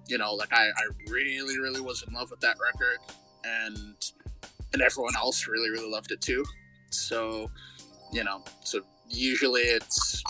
you 0.08 0.18
know, 0.18 0.34
like 0.34 0.54
I, 0.54 0.68
I 0.68 1.12
really, 1.12 1.60
really 1.60 1.82
was 1.82 2.04
in 2.08 2.14
love 2.14 2.32
with 2.32 2.40
that 2.40 2.56
record, 2.62 3.00
and 3.44 3.96
and 4.74 4.82
everyone 4.82 5.16
else 5.16 5.48
really, 5.48 5.70
really 5.70 5.90
loved 5.90 6.12
it 6.12 6.22
too. 6.22 6.46
So, 6.90 7.52
you 8.12 8.24
know, 8.24 8.44
so 8.64 8.82
usually 9.10 9.62
it's 9.62 10.24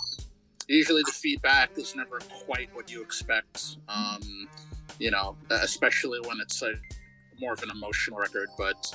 usually 0.72 1.02
the 1.04 1.12
feedback 1.12 1.70
is 1.76 1.94
never 1.94 2.18
quite 2.46 2.68
what 2.74 2.90
you 2.90 3.02
expect. 3.02 3.76
Um, 3.88 4.48
you 4.98 5.10
know, 5.10 5.36
especially 5.50 6.20
when 6.26 6.38
it's 6.40 6.62
more 7.40 7.52
of 7.52 7.62
an 7.62 7.70
emotional 7.70 8.18
record. 8.18 8.48
But 8.56 8.94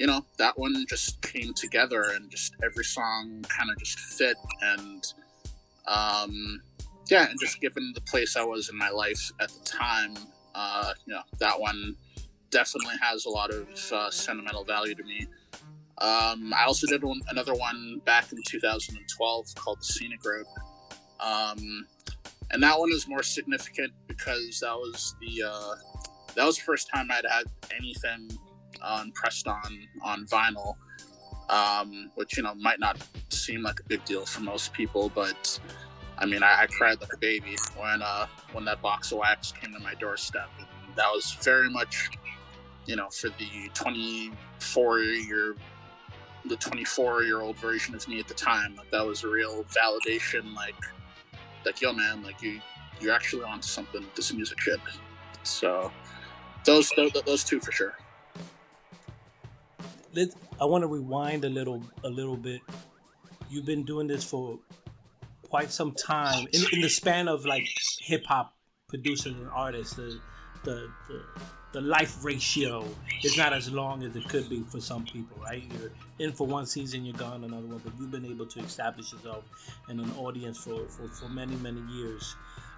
you 0.00 0.06
know, 0.06 0.24
that 0.38 0.58
one 0.58 0.86
just 0.88 1.20
came 1.20 1.52
together 1.52 2.04
and 2.14 2.30
just 2.30 2.54
every 2.64 2.84
song 2.84 3.44
kind 3.48 3.70
of 3.70 3.78
just 3.78 3.98
fit. 3.98 4.36
And, 4.62 5.04
um, 5.86 6.62
yeah, 7.10 7.28
and 7.28 7.38
just 7.38 7.60
given 7.60 7.92
the 7.94 8.00
place 8.00 8.34
I 8.34 8.42
was 8.42 8.70
in 8.70 8.78
my 8.78 8.88
life 8.88 9.30
at 9.40 9.50
the 9.50 9.62
time, 9.62 10.14
uh, 10.54 10.94
you 11.04 11.12
know, 11.12 11.20
that 11.38 11.60
one 11.60 11.96
definitely 12.50 12.94
has 13.02 13.26
a 13.26 13.28
lot 13.28 13.50
of 13.50 13.68
uh, 13.92 14.10
sentimental 14.10 14.64
value 14.64 14.94
to 14.94 15.02
me. 15.02 15.26
Um, 15.98 16.54
I 16.56 16.64
also 16.66 16.86
did 16.86 17.04
one, 17.04 17.20
another 17.28 17.52
one 17.52 18.00
back 18.06 18.32
in 18.32 18.38
2012 18.48 19.54
called 19.54 19.80
The 19.80 19.84
Scenic 19.84 20.24
Road. 20.24 20.46
Um, 21.22 21.86
and 22.50 22.62
that 22.62 22.78
one 22.78 22.90
is 22.92 23.06
more 23.06 23.22
significant 23.22 23.92
because 24.06 24.60
that 24.60 24.74
was 24.74 25.14
the 25.20 25.44
uh, 25.44 25.74
that 26.34 26.44
was 26.44 26.56
the 26.56 26.62
first 26.62 26.88
time 26.92 27.10
I'd 27.10 27.24
had 27.28 27.44
anything 27.76 28.30
pressed 29.14 29.46
on 29.46 29.88
on 30.02 30.26
vinyl, 30.26 30.76
um, 31.48 32.10
which 32.14 32.36
you 32.36 32.42
know 32.42 32.54
might 32.54 32.80
not 32.80 32.98
seem 33.28 33.62
like 33.62 33.80
a 33.80 33.84
big 33.84 34.04
deal 34.04 34.24
for 34.24 34.40
most 34.40 34.72
people, 34.72 35.10
but 35.14 35.58
I 36.18 36.26
mean 36.26 36.42
I, 36.42 36.62
I 36.62 36.66
cried 36.66 37.00
like 37.00 37.12
a 37.12 37.18
baby 37.18 37.56
when 37.76 38.02
uh, 38.02 38.26
when 38.52 38.64
that 38.64 38.82
box 38.82 39.12
of 39.12 39.18
wax 39.18 39.52
came 39.52 39.72
to 39.72 39.80
my 39.80 39.94
doorstep, 39.94 40.48
and 40.58 40.66
that 40.96 41.10
was 41.12 41.36
very 41.42 41.70
much 41.70 42.10
you 42.86 42.96
know 42.96 43.08
for 43.10 43.28
the 43.28 43.70
24 43.74 45.00
year 45.00 45.54
the 46.46 46.56
24 46.56 47.24
year 47.24 47.40
old 47.42 47.56
version 47.56 47.94
of 47.94 48.06
me 48.08 48.18
at 48.18 48.26
the 48.26 48.34
time. 48.34 48.74
Like 48.74 48.90
that 48.90 49.04
was 49.04 49.24
a 49.24 49.28
real 49.28 49.64
validation 49.64 50.54
like 50.54 50.74
like 51.64 51.80
yo 51.80 51.92
man 51.92 52.22
like 52.22 52.40
you 52.42 52.60
you're 53.00 53.14
actually 53.14 53.42
on 53.42 53.62
something 53.62 54.00
with 54.00 54.14
this 54.14 54.32
music 54.32 54.60
shit 54.60 54.80
so 55.42 55.90
those 56.64 56.90
those, 56.96 57.12
those 57.24 57.44
two 57.44 57.60
for 57.60 57.72
sure 57.72 57.94
Let's, 60.12 60.34
I 60.60 60.64
want 60.64 60.82
to 60.82 60.88
rewind 60.88 61.44
a 61.44 61.48
little 61.48 61.84
a 62.02 62.08
little 62.08 62.36
bit. 62.36 62.62
You've 63.48 63.64
been 63.64 63.84
doing 63.84 64.08
this 64.08 64.24
for 64.24 64.58
quite 65.42 65.70
some 65.70 65.92
time 65.92 66.48
in, 66.52 66.62
in 66.72 66.80
the 66.80 66.88
span 66.88 67.28
of 67.28 67.46
like 67.46 67.68
hip 68.00 68.24
hop 68.26 68.52
producers 68.88 69.34
and 69.34 69.48
artists. 69.50 69.94
The, 69.94 70.20
the 70.64 70.90
the 71.08 71.22
the 71.72 71.80
life 71.80 72.24
ratio 72.24 72.84
is 73.22 73.36
not 73.36 73.52
as 73.52 73.70
long 73.70 74.02
as 74.02 74.16
it 74.16 74.28
could 74.28 74.48
be 74.48 74.62
for 74.68 74.80
some 74.80 75.04
people, 75.04 75.36
right? 75.42 75.62
You're 75.78 75.90
in 76.18 76.32
for 76.32 76.46
one 76.46 76.66
season, 76.66 77.04
you're 77.04 77.16
gone 77.16 77.44
another 77.44 77.66
one, 77.66 77.80
but 77.84 77.92
you've 77.98 78.10
been 78.10 78.26
able 78.26 78.46
to 78.46 78.60
establish 78.60 79.12
yourself 79.12 79.44
in 79.88 80.00
an 80.00 80.10
audience 80.18 80.58
for, 80.58 80.86
for, 80.88 81.06
for 81.08 81.28
many, 81.28 81.54
many 81.56 81.80
years. 81.92 82.34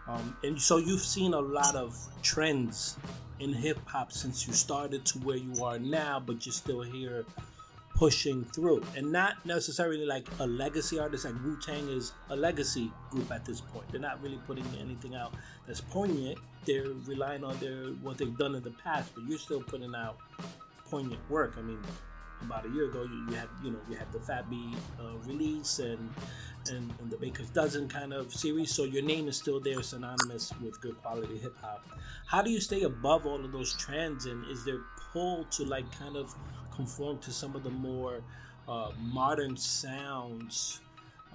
Um, 0.06 0.36
and 0.42 0.60
so 0.60 0.76
you've 0.76 1.00
seen 1.00 1.32
a 1.32 1.40
lot 1.40 1.74
of 1.74 1.96
trends 2.22 2.98
in 3.40 3.52
hip 3.52 3.78
hop 3.86 4.12
since 4.12 4.46
you 4.46 4.52
started 4.52 5.04
to 5.06 5.18
where 5.20 5.36
you 5.36 5.64
are 5.64 5.78
now, 5.78 6.20
but 6.24 6.44
you're 6.44 6.52
still 6.52 6.82
here 6.82 7.24
pushing 8.02 8.44
through. 8.46 8.82
And 8.96 9.12
not 9.12 9.46
necessarily 9.46 10.04
like 10.04 10.26
a 10.40 10.46
legacy 10.46 10.98
artist, 10.98 11.24
like 11.24 11.36
Wu 11.44 11.56
Tang 11.64 11.88
is 11.88 12.10
a 12.30 12.36
legacy 12.36 12.90
group 13.10 13.30
at 13.30 13.44
this 13.44 13.60
point. 13.60 13.86
They're 13.92 14.00
not 14.00 14.20
really 14.20 14.40
putting 14.44 14.66
anything 14.80 15.14
out 15.14 15.34
that's 15.68 15.80
poignant. 15.80 16.36
They're 16.64 16.94
relying 17.06 17.44
on 17.44 17.56
their 17.58 17.90
what 18.02 18.18
they've 18.18 18.36
done 18.36 18.56
in 18.56 18.62
the 18.64 18.72
past, 18.72 19.14
but 19.14 19.22
you're 19.28 19.38
still 19.38 19.62
putting 19.62 19.94
out 19.94 20.16
poignant 20.90 21.20
work. 21.30 21.54
I 21.56 21.62
mean, 21.62 21.78
about 22.40 22.66
a 22.66 22.70
year 22.70 22.86
ago, 22.86 23.04
you, 23.04 23.26
you 23.28 23.34
had 23.36 23.48
you 23.62 23.70
know 23.70 23.78
you 23.88 23.94
had 23.94 24.10
the 24.10 24.18
Fat 24.18 24.46
uh, 24.50 25.16
release 25.24 25.78
and, 25.78 26.12
and 26.70 26.92
and 27.00 27.08
the 27.08 27.16
Baker's 27.16 27.50
Dozen 27.50 27.88
kind 27.88 28.12
of 28.12 28.34
series. 28.34 28.74
So 28.74 28.82
your 28.82 29.04
name 29.04 29.28
is 29.28 29.36
still 29.36 29.60
there, 29.60 29.80
synonymous 29.80 30.52
with 30.60 30.80
good 30.80 31.00
quality 31.02 31.38
hip 31.38 31.56
hop. 31.62 31.86
How 32.26 32.42
do 32.42 32.50
you 32.50 32.60
stay 32.60 32.82
above 32.82 33.26
all 33.26 33.44
of 33.44 33.52
those 33.52 33.74
trends? 33.74 34.26
And 34.26 34.44
is 34.50 34.64
there 34.64 34.80
pull 35.12 35.44
to 35.52 35.64
like 35.64 35.86
kind 35.96 36.16
of 36.16 36.34
conform 36.74 37.18
to 37.18 37.30
some 37.30 37.54
of 37.56 37.62
the 37.62 37.70
more 37.70 38.22
uh, 38.68 38.90
modern 39.00 39.56
sounds 39.56 40.80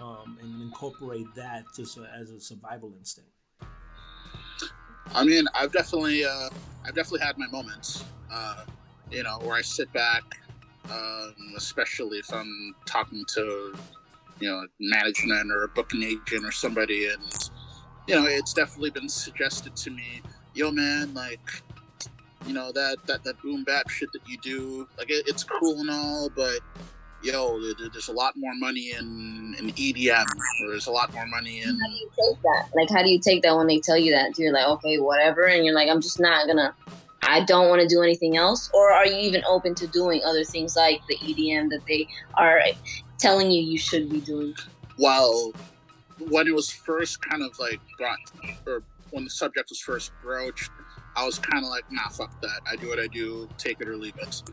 um, 0.01 0.37
and 0.41 0.61
incorporate 0.61 1.27
that 1.35 1.65
just 1.75 1.97
as 2.19 2.31
a 2.31 2.39
survival 2.39 2.91
instinct? 2.97 3.29
I 5.13 5.23
mean, 5.23 5.45
I've 5.55 5.71
definitely, 5.71 6.25
uh, 6.25 6.49
I've 6.85 6.95
definitely 6.95 7.21
had 7.21 7.37
my 7.37 7.47
moments, 7.47 8.03
uh, 8.31 8.65
you 9.09 9.23
know, 9.23 9.39
where 9.41 9.55
I 9.55 9.61
sit 9.61 9.91
back 9.93 10.23
um, 10.91 11.35
especially 11.55 12.19
if 12.19 12.31
I'm 12.33 12.75
talking 12.85 13.25
to 13.35 13.75
you 14.39 14.49
know 14.49 14.67
management 14.79 15.51
or 15.51 15.63
a 15.63 15.67
booking 15.67 16.03
agent 16.03 16.45
or 16.45 16.51
somebody, 16.51 17.07
and 17.07 17.49
you 18.07 18.15
know 18.15 18.25
it's 18.25 18.53
definitely 18.53 18.91
been 18.91 19.09
suggested 19.09 19.75
to 19.77 19.91
me, 19.91 20.21
yo 20.53 20.71
man, 20.71 21.13
like 21.13 21.61
you 22.45 22.53
know 22.53 22.71
that 22.71 22.97
that 23.05 23.23
that 23.23 23.41
boom 23.41 23.63
bap 23.63 23.89
shit 23.89 24.11
that 24.13 24.27
you 24.27 24.37
do, 24.37 24.87
like 24.97 25.09
it, 25.09 25.27
it's 25.27 25.43
cool 25.43 25.79
and 25.79 25.89
all, 25.89 26.29
but 26.35 26.59
yo, 27.23 27.59
there's 27.91 28.09
a 28.09 28.13
lot 28.13 28.37
more 28.37 28.53
money 28.55 28.91
in, 28.91 29.55
in 29.57 29.71
EDM, 29.71 30.25
or 30.63 30.69
there's 30.69 30.87
a 30.87 30.91
lot 30.91 31.11
more 31.13 31.25
money 31.25 31.61
in. 31.61 31.69
How 31.69 31.87
do 31.87 31.93
you 31.93 32.09
take 32.09 32.41
that? 32.43 32.69
Like, 32.75 32.89
how 32.89 33.01
do 33.01 33.09
you 33.09 33.19
take 33.19 33.41
that 33.41 33.57
when 33.57 33.65
they 33.65 33.79
tell 33.79 33.97
you 33.97 34.13
that? 34.13 34.37
You're 34.37 34.53
like, 34.53 34.67
okay, 34.67 34.99
whatever, 34.99 35.45
and 35.45 35.65
you're 35.65 35.73
like, 35.73 35.89
I'm 35.89 35.99
just 35.99 36.19
not 36.19 36.45
gonna 36.47 36.75
I 37.23 37.43
don't 37.43 37.69
want 37.69 37.81
to 37.81 37.87
do 37.87 38.01
anything 38.01 38.37
else? 38.37 38.69
Or 38.73 38.91
are 38.91 39.05
you 39.05 39.17
even 39.17 39.43
open 39.45 39.75
to 39.75 39.87
doing 39.87 40.21
other 40.25 40.43
things 40.43 40.75
like 40.75 41.01
the 41.07 41.17
EDM 41.17 41.69
that 41.71 41.81
they 41.87 42.07
are 42.35 42.61
telling 43.17 43.51
you 43.51 43.61
you 43.61 43.77
should 43.77 44.09
be 44.09 44.21
doing? 44.21 44.53
Well, 44.97 45.51
when 46.29 46.47
it 46.47 46.55
was 46.55 46.69
first 46.69 47.21
kind 47.21 47.43
of 47.43 47.57
like 47.59 47.79
brought, 47.97 48.17
or 48.65 48.83
when 49.11 49.23
the 49.23 49.29
subject 49.29 49.69
was 49.69 49.79
first 49.79 50.11
broached, 50.21 50.71
I 51.17 51.25
was 51.25 51.39
kind 51.39 51.63
of 51.63 51.69
like, 51.69 51.91
nah, 51.91 52.07
fuck 52.09 52.39
that. 52.41 52.61
I 52.71 52.75
do 52.75 52.87
what 52.87 52.99
I 52.99 53.07
do, 53.07 53.49
take 53.57 53.81
it 53.81 53.87
or 53.87 53.97
leave 53.97 54.15
it. 54.17 54.43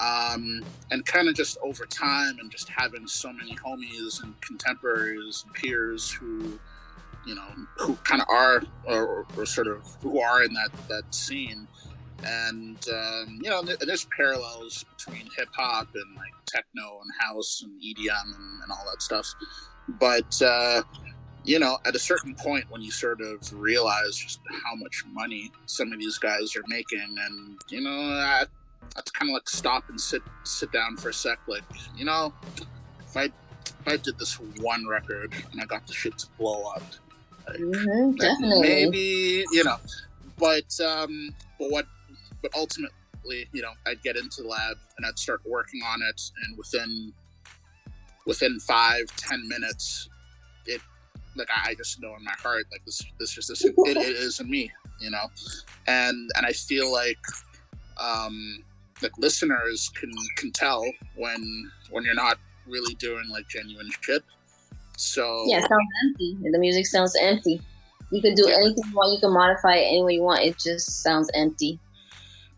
Um, 0.00 0.62
and 0.90 1.04
kind 1.06 1.28
of 1.28 1.34
just 1.34 1.58
over 1.62 1.86
time 1.86 2.38
and 2.38 2.50
just 2.50 2.68
having 2.68 3.06
so 3.06 3.32
many 3.32 3.56
homies 3.56 4.22
and 4.22 4.38
contemporaries 4.40 5.44
and 5.46 5.54
peers 5.54 6.10
who, 6.10 6.58
you 7.26 7.34
know, 7.34 7.48
who 7.78 7.94
kind 8.04 8.20
of 8.20 8.28
are 8.28 8.62
or, 8.84 9.26
or, 9.36 9.46
sort 9.46 9.68
of 9.68 9.80
who 10.02 10.20
are 10.20 10.42
in 10.42 10.52
that, 10.54 10.70
that 10.88 11.14
scene 11.14 11.66
and 12.24 12.78
um, 12.92 13.40
you 13.42 13.50
know, 13.50 13.62
there's 13.62 14.06
parallels 14.16 14.84
between 14.96 15.28
hip 15.36 15.48
hop 15.56 15.88
and 15.94 16.16
like 16.16 16.32
techno 16.46 17.00
and 17.02 17.10
house 17.18 17.62
and 17.64 17.80
EDM 17.80 18.24
and, 18.24 18.62
and 18.62 18.70
all 18.70 18.84
that 18.90 19.02
stuff. 19.02 19.26
But 19.88 20.40
uh, 20.42 20.82
you 21.44 21.58
know, 21.58 21.78
at 21.84 21.96
a 21.96 21.98
certain 21.98 22.34
point, 22.34 22.64
when 22.70 22.82
you 22.82 22.90
sort 22.90 23.20
of 23.20 23.52
realize 23.52 24.16
just 24.16 24.40
how 24.64 24.74
much 24.76 25.04
money 25.12 25.50
some 25.66 25.92
of 25.92 25.98
these 25.98 26.18
guys 26.18 26.54
are 26.56 26.64
making, 26.68 27.16
and 27.18 27.58
you 27.68 27.80
know, 27.80 27.90
I, 27.90 28.44
I 28.96 29.00
kind 29.12 29.30
of 29.30 29.34
like 29.34 29.48
stop 29.48 29.88
and 29.88 30.00
sit 30.00 30.22
sit 30.44 30.70
down 30.72 30.96
for 30.96 31.08
a 31.08 31.14
sec. 31.14 31.38
Like, 31.48 31.64
you 31.96 32.04
know, 32.04 32.32
if 33.00 33.16
I 33.16 33.24
if 33.24 33.88
I 33.88 33.96
did 33.96 34.18
this 34.18 34.38
one 34.60 34.86
record 34.86 35.32
and 35.50 35.60
I 35.60 35.64
got 35.64 35.86
the 35.86 35.92
shit 35.92 36.16
to 36.18 36.26
blow 36.38 36.62
up, 36.70 36.82
like, 37.48 37.58
mm-hmm, 37.58 38.12
definitely, 38.12 38.60
maybe 38.60 39.44
you 39.52 39.64
know. 39.64 39.78
But 40.38 40.80
um, 40.80 41.34
but 41.58 41.70
what 41.70 41.86
but 42.40 42.52
ultimately, 42.54 43.48
you 43.52 43.62
know, 43.62 43.72
I'd 43.86 44.02
get 44.02 44.16
into 44.16 44.42
the 44.42 44.48
lab 44.48 44.76
and 44.96 45.06
I'd 45.06 45.18
start 45.18 45.40
working 45.44 45.82
on 45.82 46.02
it, 46.02 46.30
and 46.44 46.56
within 46.56 47.12
within 48.26 48.60
five 48.60 49.06
ten 49.16 49.48
minutes, 49.48 50.08
it 50.66 50.80
like 51.34 51.48
I 51.64 51.74
just 51.74 52.00
know 52.00 52.14
in 52.16 52.24
my 52.24 52.34
heart 52.42 52.66
like 52.70 52.84
this 52.84 53.02
this 53.18 53.32
just 53.32 53.48
this 53.48 53.64
it, 53.64 53.74
it 53.76 53.96
isn't 53.96 54.48
me, 54.48 54.70
you 55.00 55.10
know, 55.10 55.26
and 55.86 56.30
and 56.36 56.46
I 56.46 56.52
feel 56.52 56.92
like 56.92 57.18
um 57.98 58.62
like 59.02 59.16
listeners 59.18 59.90
can 59.94 60.10
can 60.36 60.52
tell 60.52 60.84
when 61.16 61.70
when 61.90 62.04
you're 62.04 62.14
not 62.14 62.38
really 62.66 62.94
doing 62.94 63.28
like 63.30 63.48
genuine 63.48 63.90
shit. 64.00 64.22
So 64.96 65.44
yeah, 65.46 65.58
it 65.58 65.62
sounds 65.62 65.88
empty. 66.04 66.36
The 66.50 66.58
music 66.58 66.86
sounds 66.86 67.16
empty. 67.20 67.60
You 68.10 68.20
can 68.20 68.34
do 68.34 68.44
yeah. 68.46 68.56
anything 68.56 68.84
you 68.88 68.94
want. 68.94 69.14
You 69.14 69.20
can 69.20 69.32
modify 69.32 69.76
it 69.76 69.86
any 69.86 70.02
way 70.04 70.14
you 70.14 70.22
want. 70.22 70.42
It 70.42 70.58
just 70.58 71.02
sounds 71.02 71.30
empty 71.34 71.80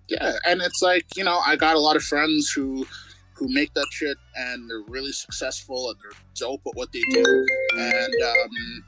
yeah, 0.09 0.37
and 0.47 0.61
it's 0.61 0.83
like 0.83 1.05
you 1.17 1.25
know, 1.25 1.41
I 1.45 1.57
got 1.57 1.77
a 1.77 1.81
lot 1.81 1.97
of 1.97 2.03
friends 2.03 2.51
who 2.51 2.87
who 3.35 3.49
make 3.49 3.73
that 3.75 3.87
shit 3.91 4.17
and 4.37 4.71
they're 4.71 4.85
really 4.89 5.13
successful 5.13 5.91
and 5.91 5.99
they're 6.03 6.19
dope 6.35 6.63
at 6.67 6.75
what 6.75 6.93
they 6.93 7.03
do, 7.11 7.47
and 7.77 8.15
um, 8.23 8.85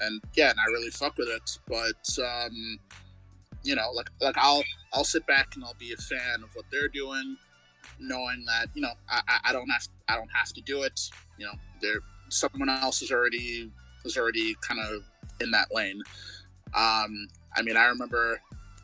and 0.00 0.22
yeah, 0.34 0.50
and 0.50 0.58
I 0.60 0.64
really 0.70 0.90
fuck 0.90 1.16
with 1.16 1.28
it. 1.28 1.58
But 1.66 2.24
um, 2.24 2.78
you 3.62 3.74
know, 3.74 3.90
like 3.92 4.10
like 4.20 4.36
I'll 4.38 4.62
I'll 4.92 5.04
sit 5.04 5.26
back 5.26 5.54
and 5.54 5.64
I'll 5.64 5.76
be 5.78 5.92
a 5.92 5.96
fan 5.96 6.42
of 6.42 6.54
what 6.54 6.66
they're 6.70 6.88
doing, 6.88 7.36
knowing 7.98 8.44
that 8.46 8.68
you 8.74 8.82
know 8.82 8.92
I, 9.08 9.20
I 9.44 9.52
don't 9.52 9.68
have 9.68 9.88
I 10.08 10.16
don't 10.16 10.30
have 10.32 10.52
to 10.54 10.60
do 10.62 10.82
it. 10.82 11.00
You 11.38 11.46
know, 11.46 11.52
there 11.80 12.00
someone 12.28 12.68
else 12.68 13.02
is 13.02 13.10
already 13.10 13.70
is 14.04 14.16
already 14.16 14.54
kind 14.60 14.80
of 14.80 15.02
in 15.40 15.50
that 15.50 15.74
lane. 15.74 16.00
Um, 16.74 17.28
I 17.56 17.62
mean, 17.62 17.76
I 17.76 17.86
remember 17.86 18.40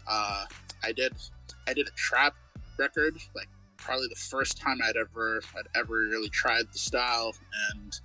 uh, 0.08 0.44
I 0.82 0.92
did 0.92 1.12
I 1.68 1.74
did 1.74 1.88
a 1.88 1.92
trap 1.92 2.34
record, 2.78 3.16
like 3.34 3.48
probably 3.82 4.08
the 4.08 4.14
first 4.16 4.58
time 4.58 4.78
I'd 4.82 4.96
ever 4.96 5.42
I'd 5.56 5.78
ever 5.78 5.94
really 5.94 6.28
tried 6.28 6.66
the 6.72 6.78
style, 6.78 7.34
and 7.72 8.00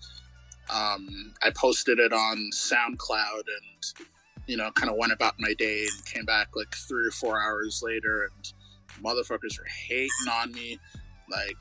um, 0.69 1.33
I 1.41 1.51
posted 1.55 1.99
it 1.99 2.11
on 2.13 2.49
SoundCloud, 2.53 3.43
and 3.45 4.07
you 4.47 4.57
know, 4.57 4.71
kind 4.71 4.89
of 4.89 4.97
went 4.97 5.13
about 5.13 5.35
my 5.39 5.53
day, 5.53 5.81
and 5.81 6.05
came 6.05 6.25
back 6.25 6.49
like 6.55 6.75
three 6.75 7.07
or 7.07 7.11
four 7.11 7.41
hours 7.41 7.81
later, 7.83 8.29
and 8.33 8.53
motherfuckers 9.03 9.59
were 9.59 9.67
hating 9.87 10.09
on 10.31 10.51
me. 10.51 10.79
like 11.29 11.55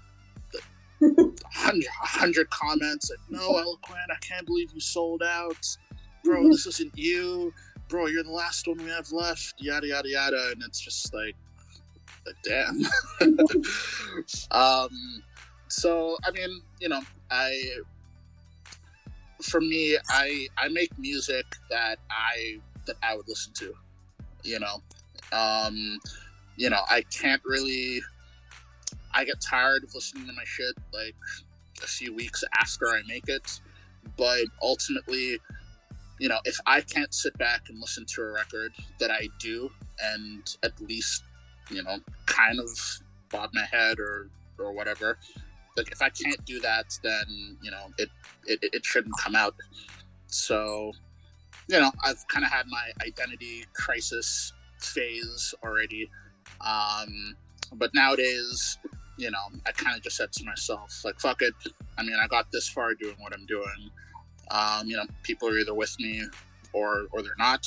100, 0.99 1.37
100 1.85 2.51
comments 2.51 3.11
like 3.11 3.19
no 3.29 3.59
eloquent 3.59 4.01
i 4.11 4.17
can't 4.21 4.47
believe 4.47 4.71
you 4.73 4.81
sold 4.81 5.23
out. 5.23 5.77
Bro 6.25 6.49
this 6.51 6.67
isn't 6.67 6.97
you. 6.97 7.53
Bro 7.89 8.07
you're 8.07 8.25
the 8.25 8.33
last 8.33 8.67
one 8.67 8.79
we 8.79 8.91
have 8.91 9.13
left. 9.13 9.55
Yada 9.59 9.87
yada 9.87 10.09
yada. 10.09 10.49
And 10.53 10.63
it's 10.63 10.81
just 10.81 11.13
like 11.15 11.37
damn 12.45 12.83
um 14.51 15.23
so 15.69 16.17
i 16.25 16.31
mean 16.31 16.61
you 16.81 16.89
know 16.89 17.01
i 17.31 17.53
for 19.43 19.61
me 19.61 19.97
i 20.11 20.47
i 20.59 20.69
make 20.69 20.97
music 20.99 21.45
that 21.71 21.99
i 22.11 22.59
that 22.87 22.97
i 23.03 23.17
would 23.17 23.29
listen 23.29 23.53
to 23.53 23.73
you 24.43 24.59
know 24.59 24.83
um 25.33 25.99
you 26.57 26.71
know 26.71 26.81
i 26.89 27.03
can't 27.11 27.43
really 27.45 28.01
I 29.17 29.25
get 29.25 29.41
tired 29.41 29.83
of 29.83 29.95
listening 29.95 30.27
to 30.27 30.33
my 30.35 30.45
shit 30.45 30.75
like 30.93 31.15
a 31.83 31.87
few 31.87 32.15
weeks 32.15 32.45
after 32.61 32.89
I 32.89 33.01
make 33.09 33.29
it. 33.29 33.61
But 34.19 34.45
ultimately, 34.63 35.39
you 36.21 36.29
know, 36.29 36.39
if 36.45 36.59
I 36.67 36.83
can't 36.83 37.13
sit 37.15 37.37
back 37.39 37.63
and 37.71 37.81
listen 37.81 38.05
to 38.15 38.23
a 38.23 38.31
record 38.31 38.73
that 39.01 39.11
I 39.11 39.29
do 39.41 39.71
and 40.03 40.57
at 40.63 40.79
least, 40.83 41.25
you 41.71 41.83
know, 41.83 41.99
kind 42.27 42.61
of 42.61 42.69
bob 43.31 43.51
my 43.53 43.65
head 43.65 43.99
or 43.99 44.29
or 44.59 44.73
whatever, 44.73 45.19
like 45.77 45.93
if 45.93 46.01
I 46.01 46.09
can't 46.09 46.43
do 46.45 46.61
that, 46.61 46.99
then 47.03 47.59
you 47.63 47.71
know 47.71 47.89
it 47.99 48.09
it, 48.47 48.59
it 48.63 48.85
shouldn't 48.85 49.15
come 49.19 49.35
out. 49.35 49.55
So, 50.27 50.93
you 51.69 51.79
know, 51.81 51.91
I've 52.05 52.27
kind 52.29 52.45
of 52.45 52.51
had 52.51 52.67
my 52.69 52.91
identity 53.05 53.65
crisis 53.75 54.53
phase 54.81 55.55
already. 55.63 56.11
Um, 56.61 57.37
but 57.73 57.91
nowadays, 57.95 58.79
you 59.17 59.31
know, 59.31 59.39
I 59.67 59.73
kind 59.73 59.97
of 59.97 60.03
just 60.03 60.17
said 60.17 60.33
to 60.33 60.45
myself, 60.45 61.03
like, 61.05 61.21
fuck 61.21 61.43
it. 61.43 61.55
I 61.99 62.03
mean, 62.03 62.17
I 62.23 62.27
got 62.27 62.51
this 62.53 62.69
far 62.69 62.95
doing 62.95 63.17
what 63.19 63.33
I'm 63.33 63.47
doing. 63.47 63.91
Um, 64.51 64.87
you 64.87 64.97
know, 64.97 65.05
people 65.23 65.49
are 65.49 65.59
either 65.59 65.75
with 65.75 65.99
me 65.99 66.23
or 66.73 67.07
or 67.13 67.23
they're 67.23 67.33
not. 67.39 67.67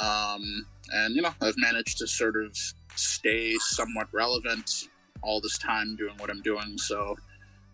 Um, 0.00 0.66
and 0.92 1.14
you 1.14 1.22
know, 1.22 1.34
I've 1.40 1.56
managed 1.56 1.98
to 1.98 2.06
sort 2.06 2.36
of 2.36 2.56
stay 2.96 3.56
somewhat 3.58 4.08
relevant 4.12 4.88
all 5.22 5.40
this 5.40 5.58
time 5.58 5.96
doing 5.96 6.14
what 6.18 6.30
I'm 6.30 6.42
doing. 6.42 6.78
So, 6.78 7.16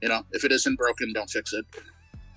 you 0.02 0.08
know, 0.08 0.22
if 0.32 0.44
it 0.44 0.52
isn't 0.52 0.76
broken, 0.76 1.12
don't 1.12 1.30
fix 1.30 1.52
it. 1.52 1.64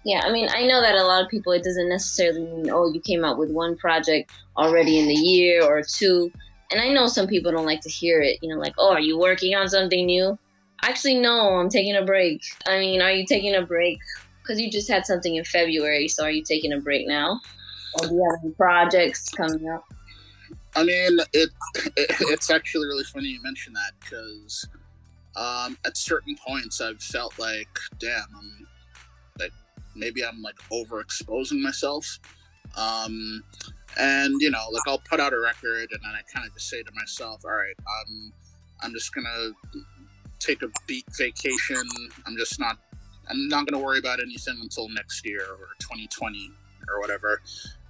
Yeah, 0.06 0.22
I 0.24 0.32
mean, 0.32 0.48
I 0.52 0.66
know 0.66 0.82
that 0.82 0.96
a 0.96 1.04
lot 1.04 1.24
of 1.24 1.30
people, 1.30 1.52
it 1.52 1.64
doesn't 1.64 1.90
necessarily 1.90 2.42
mean, 2.42 2.70
oh, 2.72 2.92
you 2.92 3.02
came 3.02 3.26
out 3.26 3.38
with 3.38 3.52
one 3.52 3.78
project 3.78 4.32
already 4.56 4.98
in 4.98 5.08
the 5.08 5.14
year 5.14 5.64
or 5.64 5.82
two. 5.84 6.32
And 6.72 6.80
I 6.80 6.90
know 6.94 7.08
some 7.08 7.28
people 7.28 7.52
don't 7.52 7.66
like 7.66 7.82
to 7.82 7.90
hear 7.90 8.22
it, 8.22 8.40
you 8.42 8.50
know, 8.50 8.60
like, 8.60 8.76
oh, 8.78 8.94
are 8.94 9.00
you 9.00 9.18
working 9.18 9.56
on 9.56 9.68
something 9.68 10.06
new? 10.06 10.38
Actually, 10.84 11.16
no, 11.16 11.56
I'm 11.56 11.70
taking 11.70 11.96
a 11.96 12.06
break. 12.06 12.42
I 12.68 12.80
mean, 12.80 13.02
are 13.02 13.12
you 13.12 13.26
taking 13.26 13.56
a 13.56 13.62
break? 13.62 14.00
Because 14.42 14.62
you 14.62 14.72
just 14.72 14.90
had 14.90 15.06
something 15.06 15.36
in 15.36 15.44
February, 15.44 16.08
so 16.08 16.24
are 16.24 16.32
you 16.32 16.44
taking 16.44 16.72
a 16.72 16.80
break 16.80 17.08
now? 17.08 17.40
Or 17.96 18.08
do 18.08 18.16
you 18.16 18.30
have 18.32 18.40
any 18.44 18.54
projects 18.54 19.30
coming 19.30 19.68
up? 19.70 19.84
I 20.76 20.84
mean, 20.84 21.20
it, 21.34 21.50
it 21.98 22.12
it's 22.22 22.50
actually 22.50 22.88
really 22.88 23.04
funny 23.04 23.28
you 23.28 23.42
mention 23.42 23.74
that 23.74 23.92
because 24.00 24.68
um, 25.36 25.78
at 25.86 25.98
certain 25.98 26.36
points 26.36 26.82
I've 26.82 27.02
felt 27.02 27.38
like, 27.40 27.68
damn, 28.00 28.26
I'm 28.38 28.68
like 29.40 29.52
maybe 29.96 30.24
I'm 30.24 30.42
like 30.42 30.58
overexposing 30.72 31.62
myself. 31.62 32.20
Um, 32.78 33.44
and 33.98 34.40
you 34.42 34.52
know, 34.52 34.66
like 34.72 34.84
I'll 34.88 35.02
put 35.10 35.20
out 35.20 35.34
a 35.34 35.40
record 35.40 35.90
and 35.92 36.00
then 36.04 36.12
I 36.14 36.22
kind 36.32 36.48
of 36.48 36.54
just 36.54 36.70
say 36.70 36.84
to 36.84 36.92
myself, 36.94 37.44
all 37.46 37.52
right, 37.52 37.76
I'm 37.80 38.34
I'm 38.82 38.94
just 38.94 39.14
gonna 39.14 39.52
take 40.40 40.62
a 40.62 40.68
beat 40.88 41.06
vacation. 41.18 41.84
I'm 42.26 42.38
just 42.38 42.60
not. 42.60 42.78
I'm 43.30 43.48
not 43.48 43.68
to 43.68 43.78
worry 43.78 44.00
about 44.00 44.20
anything 44.20 44.58
until 44.60 44.90
next 44.90 45.24
year 45.24 45.42
or 45.42 45.76
2020 45.80 46.52
or 46.90 47.00
whatever. 47.00 47.42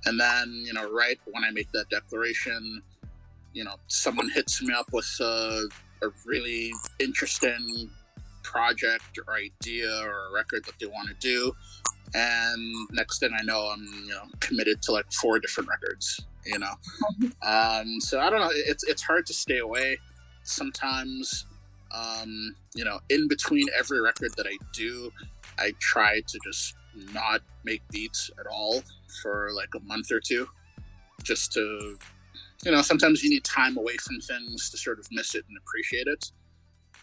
And 0.05 0.19
then, 0.19 0.63
you 0.65 0.73
know, 0.73 0.89
right 0.91 1.19
when 1.25 1.43
I 1.43 1.51
make 1.51 1.71
that 1.71 1.89
declaration, 1.89 2.81
you 3.53 3.63
know, 3.63 3.75
someone 3.87 4.29
hits 4.29 4.61
me 4.61 4.73
up 4.73 4.87
with 4.93 5.09
a, 5.19 5.67
a 6.03 6.07
really 6.25 6.71
interesting 6.99 7.89
project 8.43 9.19
or 9.27 9.33
idea 9.33 9.91
or 10.03 10.33
record 10.33 10.65
that 10.65 10.79
they 10.79 10.85
want 10.85 11.09
to 11.09 11.15
do. 11.15 11.51
And 12.13 12.73
next 12.91 13.19
thing 13.19 13.31
I 13.37 13.43
know, 13.43 13.67
I'm, 13.67 13.85
you 14.05 14.13
know, 14.13 14.23
committed 14.39 14.81
to 14.83 14.91
like 14.91 15.11
four 15.11 15.39
different 15.39 15.69
records, 15.69 16.21
you 16.45 16.57
know? 16.57 16.73
Um, 17.45 17.99
so 17.99 18.19
I 18.19 18.29
don't 18.29 18.39
know. 18.39 18.49
It's, 18.51 18.83
it's 18.85 19.03
hard 19.03 19.25
to 19.27 19.33
stay 19.33 19.59
away 19.59 19.97
sometimes 20.43 21.45
um, 21.91 22.55
you 22.75 22.85
know, 22.85 22.99
in 23.09 23.27
between 23.27 23.67
every 23.77 24.01
record 24.01 24.31
that 24.37 24.45
I 24.47 24.57
do, 24.73 25.11
I 25.57 25.73
try 25.79 26.21
to 26.21 26.39
just 26.43 26.75
not 27.13 27.41
make 27.63 27.81
beats 27.89 28.29
at 28.39 28.47
all 28.47 28.81
for 29.21 29.49
like 29.53 29.69
a 29.75 29.79
month 29.81 30.11
or 30.11 30.19
two, 30.19 30.47
just 31.23 31.51
to, 31.53 31.97
you 32.63 32.71
know, 32.71 32.81
sometimes 32.81 33.23
you 33.23 33.29
need 33.29 33.43
time 33.43 33.77
away 33.77 33.97
from 33.97 34.19
things 34.19 34.69
to 34.69 34.77
sort 34.77 34.99
of 34.99 35.07
miss 35.11 35.35
it 35.35 35.45
and 35.47 35.57
appreciate 35.57 36.07
it. 36.07 36.31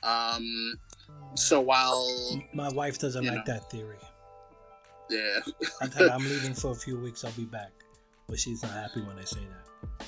Um, 0.03 0.79
so 1.35 1.61
while 1.61 2.07
my 2.53 2.69
wife 2.71 2.99
doesn't 2.99 3.25
like 3.25 3.47
know, 3.47 3.55
that 3.55 3.71
theory, 3.71 3.99
yeah, 5.11 5.41
I 5.81 6.09
i'm 6.09 6.23
leaving 6.29 6.55
for 6.55 6.73
a 6.73 6.75
few 6.75 6.99
weeks. 6.99 7.25
I'll 7.25 7.33
be 7.33 7.45
back, 7.45 7.73
but 8.29 8.39
she's 8.39 8.63
not 8.63 8.73
happy 8.73 9.03
when 9.03 9.19
I 9.19 9.25
say 9.25 9.41
that. 9.41 10.07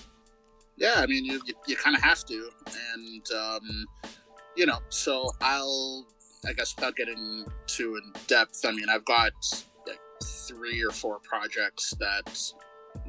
Yeah, 0.77 0.95
I 0.97 1.07
mean, 1.07 1.25
you 1.25 1.41
you, 1.45 1.55
you 1.67 1.77
kind 1.77 1.97
of 1.97 2.03
have 2.03 2.25
to, 2.27 2.51
and 2.95 3.27
um, 3.33 3.87
you 4.57 4.67
know, 4.67 4.79
so 4.89 5.31
I'll, 5.41 6.07
I 6.47 6.53
guess, 6.53 6.75
without 6.75 6.97
getting 6.97 7.47
too 7.67 7.97
in 7.97 8.13
depth, 8.27 8.65
I 8.65 8.73
mean, 8.73 8.89
I've 8.89 9.05
got 9.05 9.33
three 10.49 10.83
or 10.83 10.91
four 10.91 11.19
projects 11.21 11.95
that 12.01 12.53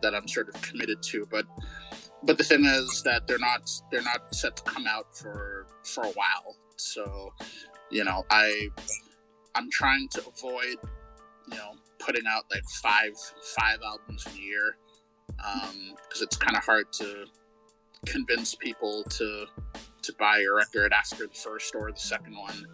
that 0.02 0.14
I'm 0.14 0.28
sort 0.28 0.50
of 0.54 0.62
committed 0.62 1.02
to, 1.04 1.26
but 1.32 1.46
but 2.24 2.38
the 2.38 2.44
thing 2.44 2.66
is 2.66 3.02
that 3.04 3.28
they're 3.28 3.40
not 3.40 3.70
they're 3.92 4.04
not 4.04 4.34
set 4.36 4.58
to 4.58 4.64
come 4.64 4.86
out 4.88 5.16
for 5.16 5.68
for 5.84 6.04
a 6.04 6.12
while. 6.12 6.56
So, 6.76 7.34
you 7.90 8.04
know, 8.04 8.26
I 8.30 8.70
I'm 9.56 9.70
trying 9.72 10.08
to 10.10 10.24
avoid, 10.28 10.78
you 11.52 11.58
know, 11.58 11.72
putting 12.00 12.24
out 12.28 12.44
like 12.52 12.64
five 12.82 13.14
five 13.58 13.80
albums 13.86 14.26
in 14.28 14.34
a 14.34 14.44
year 14.44 14.78
because 15.38 16.22
um, 16.22 16.24
it's 16.24 16.38
kind 16.38 16.58
of 16.58 16.64
hard 16.64 16.92
to 16.94 17.26
convince 18.06 18.56
people 18.56 19.04
to 19.04 19.46
to 20.02 20.14
buy 20.18 20.40
a 20.40 20.54
record 20.54 20.94
after 20.94 21.28
the 21.28 21.34
first 21.34 21.76
or 21.76 21.92
the 21.92 22.00
second 22.00 22.36
one. 22.38 22.66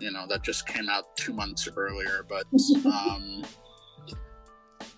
You 0.00 0.10
know, 0.10 0.26
that 0.28 0.42
just 0.42 0.66
came 0.66 0.88
out 0.88 1.16
two 1.16 1.32
months 1.32 1.68
earlier. 1.76 2.24
But 2.28 2.44
um, 2.86 3.42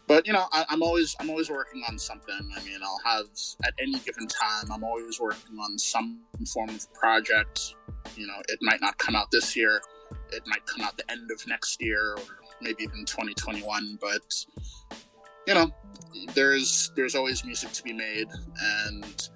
but 0.07 0.27
you 0.27 0.33
know, 0.33 0.47
I, 0.53 0.67
am 0.71 0.83
always 0.83 1.17
I'm 1.21 1.31
always 1.31 1.51
working 1.51 1.83
on 1.89 1.99
something. 1.99 2.51
I 2.57 2.63
mean, 2.65 2.81
I'll 2.83 3.01
have 3.05 3.27
at 3.65 3.75
any 3.79 3.99
given 4.01 4.27
time, 4.27 4.71
I'm 4.73 4.85
always 4.85 5.21
working 5.21 5.59
on 5.59 5.79
some 5.79 6.21
form 6.53 6.71
of 6.71 6.93
project. 6.95 7.75
You 8.17 8.27
know, 8.27 8.41
it 8.49 8.59
might 8.63 8.81
not 8.81 8.99
come 8.99 9.17
out 9.17 9.31
this 9.31 9.57
year. 9.57 9.81
It 10.33 10.43
might 10.47 10.65
come 10.67 10.85
out 10.85 10.97
the 10.97 11.11
end 11.11 11.31
of 11.31 11.47
next 11.47 11.81
year, 11.83 12.15
or 12.15 12.39
maybe 12.61 12.85
even 12.85 13.05
2021. 13.05 13.99
But 14.01 14.45
you 15.47 15.55
know, 15.55 15.71
there's 16.35 16.91
there's 16.97 17.15
always 17.15 17.45
music 17.45 17.73
to 17.73 17.83
be 17.83 17.93
made, 17.93 18.29
and 18.61 19.29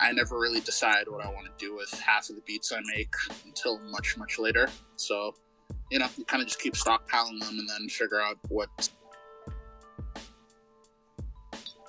I 0.00 0.12
never 0.12 0.38
really 0.38 0.60
decide 0.60 1.08
what 1.08 1.24
I 1.24 1.28
want 1.28 1.46
to 1.46 1.52
do 1.64 1.76
with 1.76 1.90
half 2.00 2.30
of 2.30 2.36
the 2.36 2.42
beats 2.42 2.72
I 2.72 2.80
make 2.94 3.12
until 3.44 3.78
much, 3.90 4.16
much 4.16 4.38
later. 4.38 4.68
So, 4.96 5.34
you 5.90 5.98
know, 5.98 6.06
you 6.16 6.24
kind 6.24 6.42
of 6.42 6.48
just 6.48 6.60
keep 6.60 6.74
stockpiling 6.74 7.40
them 7.40 7.58
and 7.58 7.68
then 7.68 7.88
figure 7.88 8.20
out 8.20 8.38
what. 8.48 8.88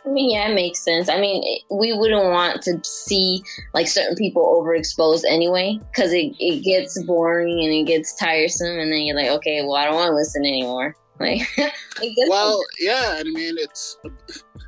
I 0.05 0.09
mean, 0.09 0.31
yeah, 0.31 0.49
it 0.49 0.55
makes 0.55 0.79
sense. 0.79 1.09
I 1.09 1.19
mean, 1.19 1.43
we 1.69 1.93
wouldn't 1.93 2.23
want 2.23 2.61
to 2.63 2.79
see 2.83 3.43
like 3.73 3.87
certain 3.87 4.15
people 4.15 4.43
overexposed 4.43 5.23
anyway, 5.29 5.79
because 5.91 6.11
it, 6.11 6.35
it 6.39 6.63
gets 6.63 7.01
boring 7.03 7.63
and 7.63 7.71
it 7.71 7.85
gets 7.85 8.15
tiresome, 8.15 8.79
and 8.79 8.91
then 8.91 9.01
you're 9.01 9.15
like, 9.15 9.29
okay, 9.29 9.61
well, 9.61 9.75
I 9.75 9.85
don't 9.85 9.95
want 9.95 10.09
to 10.09 10.15
listen 10.15 10.45
anymore. 10.45 10.95
Like, 11.21 11.47
well, 12.29 12.59
yeah, 12.79 13.17
I 13.19 13.23
mean, 13.23 13.53
it's 13.59 13.95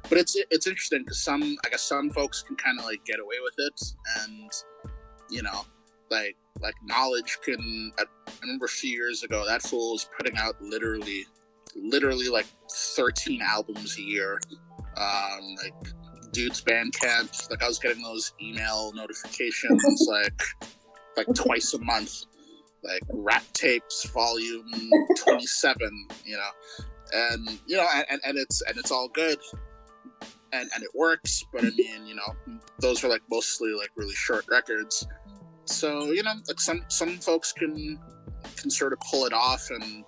but 0.07 0.19
it's 0.19 0.35
it's 0.51 0.67
interesting 0.67 0.99
because 0.99 1.19
some 1.19 1.57
I 1.65 1.69
guess 1.69 1.81
some 1.81 2.11
folks 2.11 2.43
can 2.43 2.55
kind 2.55 2.77
of 2.77 2.85
like 2.85 3.03
get 3.05 3.19
away 3.19 3.37
with 3.43 3.55
it, 3.57 3.81
and 4.21 4.51
you 5.31 5.41
know, 5.41 5.65
like 6.11 6.37
like 6.61 6.75
Knxwledge 6.87 7.41
can. 7.43 7.91
I, 7.97 8.03
I 8.27 8.31
remember 8.43 8.65
a 8.65 8.69
few 8.69 8.91
years 8.91 9.23
ago 9.23 9.43
that 9.47 9.63
fool 9.63 9.93
was 9.93 10.07
putting 10.15 10.37
out 10.37 10.61
literally, 10.61 11.25
literally 11.75 12.29
like 12.29 12.45
thirteen 12.95 13.41
albums 13.41 13.97
a 13.97 14.03
year. 14.03 14.39
Um, 14.97 15.55
like 15.63 15.93
dude's 16.31 16.61
Bandcamp, 16.61 17.49
like 17.49 17.63
I 17.63 17.67
was 17.67 17.79
getting 17.79 18.03
those 18.03 18.33
email 18.41 18.91
notifications 18.93 20.07
like 20.07 20.41
like 21.17 21.27
twice 21.35 21.73
a 21.73 21.79
month, 21.79 22.25
like 22.83 23.03
rap 23.11 23.43
tapes 23.53 24.05
volume 24.09 24.69
twenty 25.17 25.45
seven, 25.45 26.07
you 26.25 26.37
know, 26.37 26.85
and 27.13 27.59
you 27.67 27.77
know, 27.77 27.87
and, 28.09 28.19
and 28.25 28.37
it's 28.37 28.61
and 28.61 28.77
it's 28.77 28.91
all 28.91 29.07
good 29.09 29.39
and, 30.53 30.69
and 30.73 30.83
it 30.83 30.89
works. 30.93 31.43
But 31.51 31.65
I 31.65 31.69
mean, 31.71 32.05
you 32.05 32.15
know, 32.15 32.59
those 32.79 33.03
are 33.03 33.09
like 33.09 33.23
mostly 33.29 33.73
like 33.73 33.89
really 33.97 34.13
short 34.13 34.45
records. 34.49 35.05
so 35.65 36.11
you 36.11 36.23
know, 36.23 36.33
like 36.47 36.61
some 36.61 36.85
some 36.87 37.17
folks 37.17 37.51
can 37.51 37.99
can 38.55 38.69
sort 38.69 38.93
of 38.93 38.99
pull 39.01 39.25
it 39.25 39.33
off, 39.33 39.69
and 39.71 40.07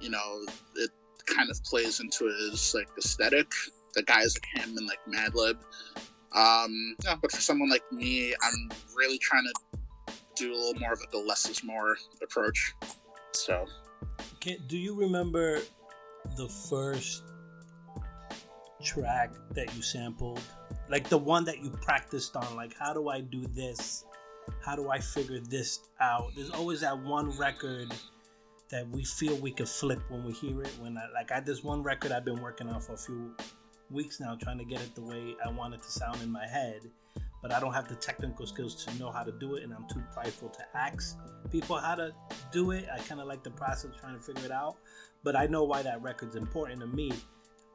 you 0.00 0.10
know, 0.10 0.44
it 0.76 0.90
kind 1.26 1.50
of 1.50 1.62
plays 1.64 2.00
into 2.00 2.26
his 2.26 2.74
like 2.74 2.88
aesthetic. 2.96 3.50
The 3.94 4.02
guys 4.02 4.36
like 4.36 4.64
him 4.64 4.76
and 4.76 4.86
like 4.86 5.00
Madlib. 5.08 5.58
Um, 6.34 6.96
yeah, 7.04 7.16
but 7.20 7.30
for 7.30 7.40
someone 7.40 7.68
like 7.68 7.84
me, 7.92 8.34
I'm 8.42 8.70
really 8.96 9.18
trying 9.18 9.44
to 9.44 10.14
do 10.34 10.52
a 10.52 10.56
little 10.56 10.80
more 10.80 10.94
of 10.94 11.00
like 11.00 11.12
a 11.12 11.18
less 11.18 11.48
is 11.48 11.62
more 11.62 11.96
approach. 12.22 12.74
So, 13.32 13.66
Can, 14.40 14.56
do 14.66 14.78
you 14.78 14.94
remember 14.94 15.60
the 16.36 16.48
first 16.48 17.24
track 18.82 19.32
that 19.50 19.74
you 19.74 19.82
sampled? 19.82 20.40
Like 20.88 21.08
the 21.08 21.18
one 21.18 21.44
that 21.44 21.62
you 21.62 21.70
practiced 21.70 22.36
on? 22.36 22.56
Like, 22.56 22.74
how 22.78 22.92
do 22.92 23.08
I 23.08 23.20
do 23.20 23.46
this? 23.48 24.04
How 24.64 24.74
do 24.74 24.90
I 24.90 24.98
figure 24.98 25.38
this 25.38 25.80
out? 26.00 26.32
There's 26.34 26.50
always 26.50 26.80
that 26.80 26.98
one 26.98 27.30
record 27.36 27.92
that 28.70 28.88
we 28.88 29.04
feel 29.04 29.36
we 29.36 29.52
could 29.52 29.68
flip 29.68 30.00
when 30.08 30.24
we 30.24 30.32
hear 30.32 30.62
it. 30.62 30.72
When 30.80 30.96
I 30.96 31.02
like, 31.14 31.30
I 31.30 31.40
this 31.40 31.62
one 31.62 31.82
record 31.82 32.10
I've 32.10 32.24
been 32.24 32.40
working 32.40 32.68
on 32.68 32.80
for 32.80 32.94
a 32.94 32.98
few 32.98 33.34
weeks 33.92 34.20
now, 34.20 34.36
trying 34.40 34.58
to 34.58 34.64
get 34.64 34.80
it 34.80 34.94
the 34.94 35.02
way 35.02 35.34
I 35.44 35.50
want 35.50 35.74
it 35.74 35.82
to 35.82 35.90
sound 35.90 36.22
in 36.22 36.30
my 36.30 36.46
head. 36.46 36.90
But 37.42 37.52
I 37.52 37.58
don't 37.58 37.72
have 37.72 37.88
the 37.88 37.96
technical 37.96 38.46
skills 38.46 38.84
to 38.84 38.98
know 38.98 39.10
how 39.10 39.24
to 39.24 39.32
do 39.32 39.56
it, 39.56 39.64
and 39.64 39.74
I'm 39.74 39.86
too 39.88 40.02
prideful 40.12 40.48
to 40.50 40.64
ask 40.76 41.18
people 41.50 41.76
how 41.76 41.96
to 41.96 42.12
do 42.52 42.70
it. 42.70 42.86
I 42.92 42.98
kind 43.00 43.20
of 43.20 43.26
like 43.26 43.42
the 43.42 43.50
process 43.50 43.90
trying 44.00 44.16
to 44.16 44.22
figure 44.22 44.44
it 44.44 44.52
out. 44.52 44.76
But 45.24 45.34
I 45.34 45.46
know 45.46 45.64
why 45.64 45.82
that 45.82 46.00
record's 46.02 46.36
important 46.36 46.80
to 46.80 46.86
me. 46.86 47.12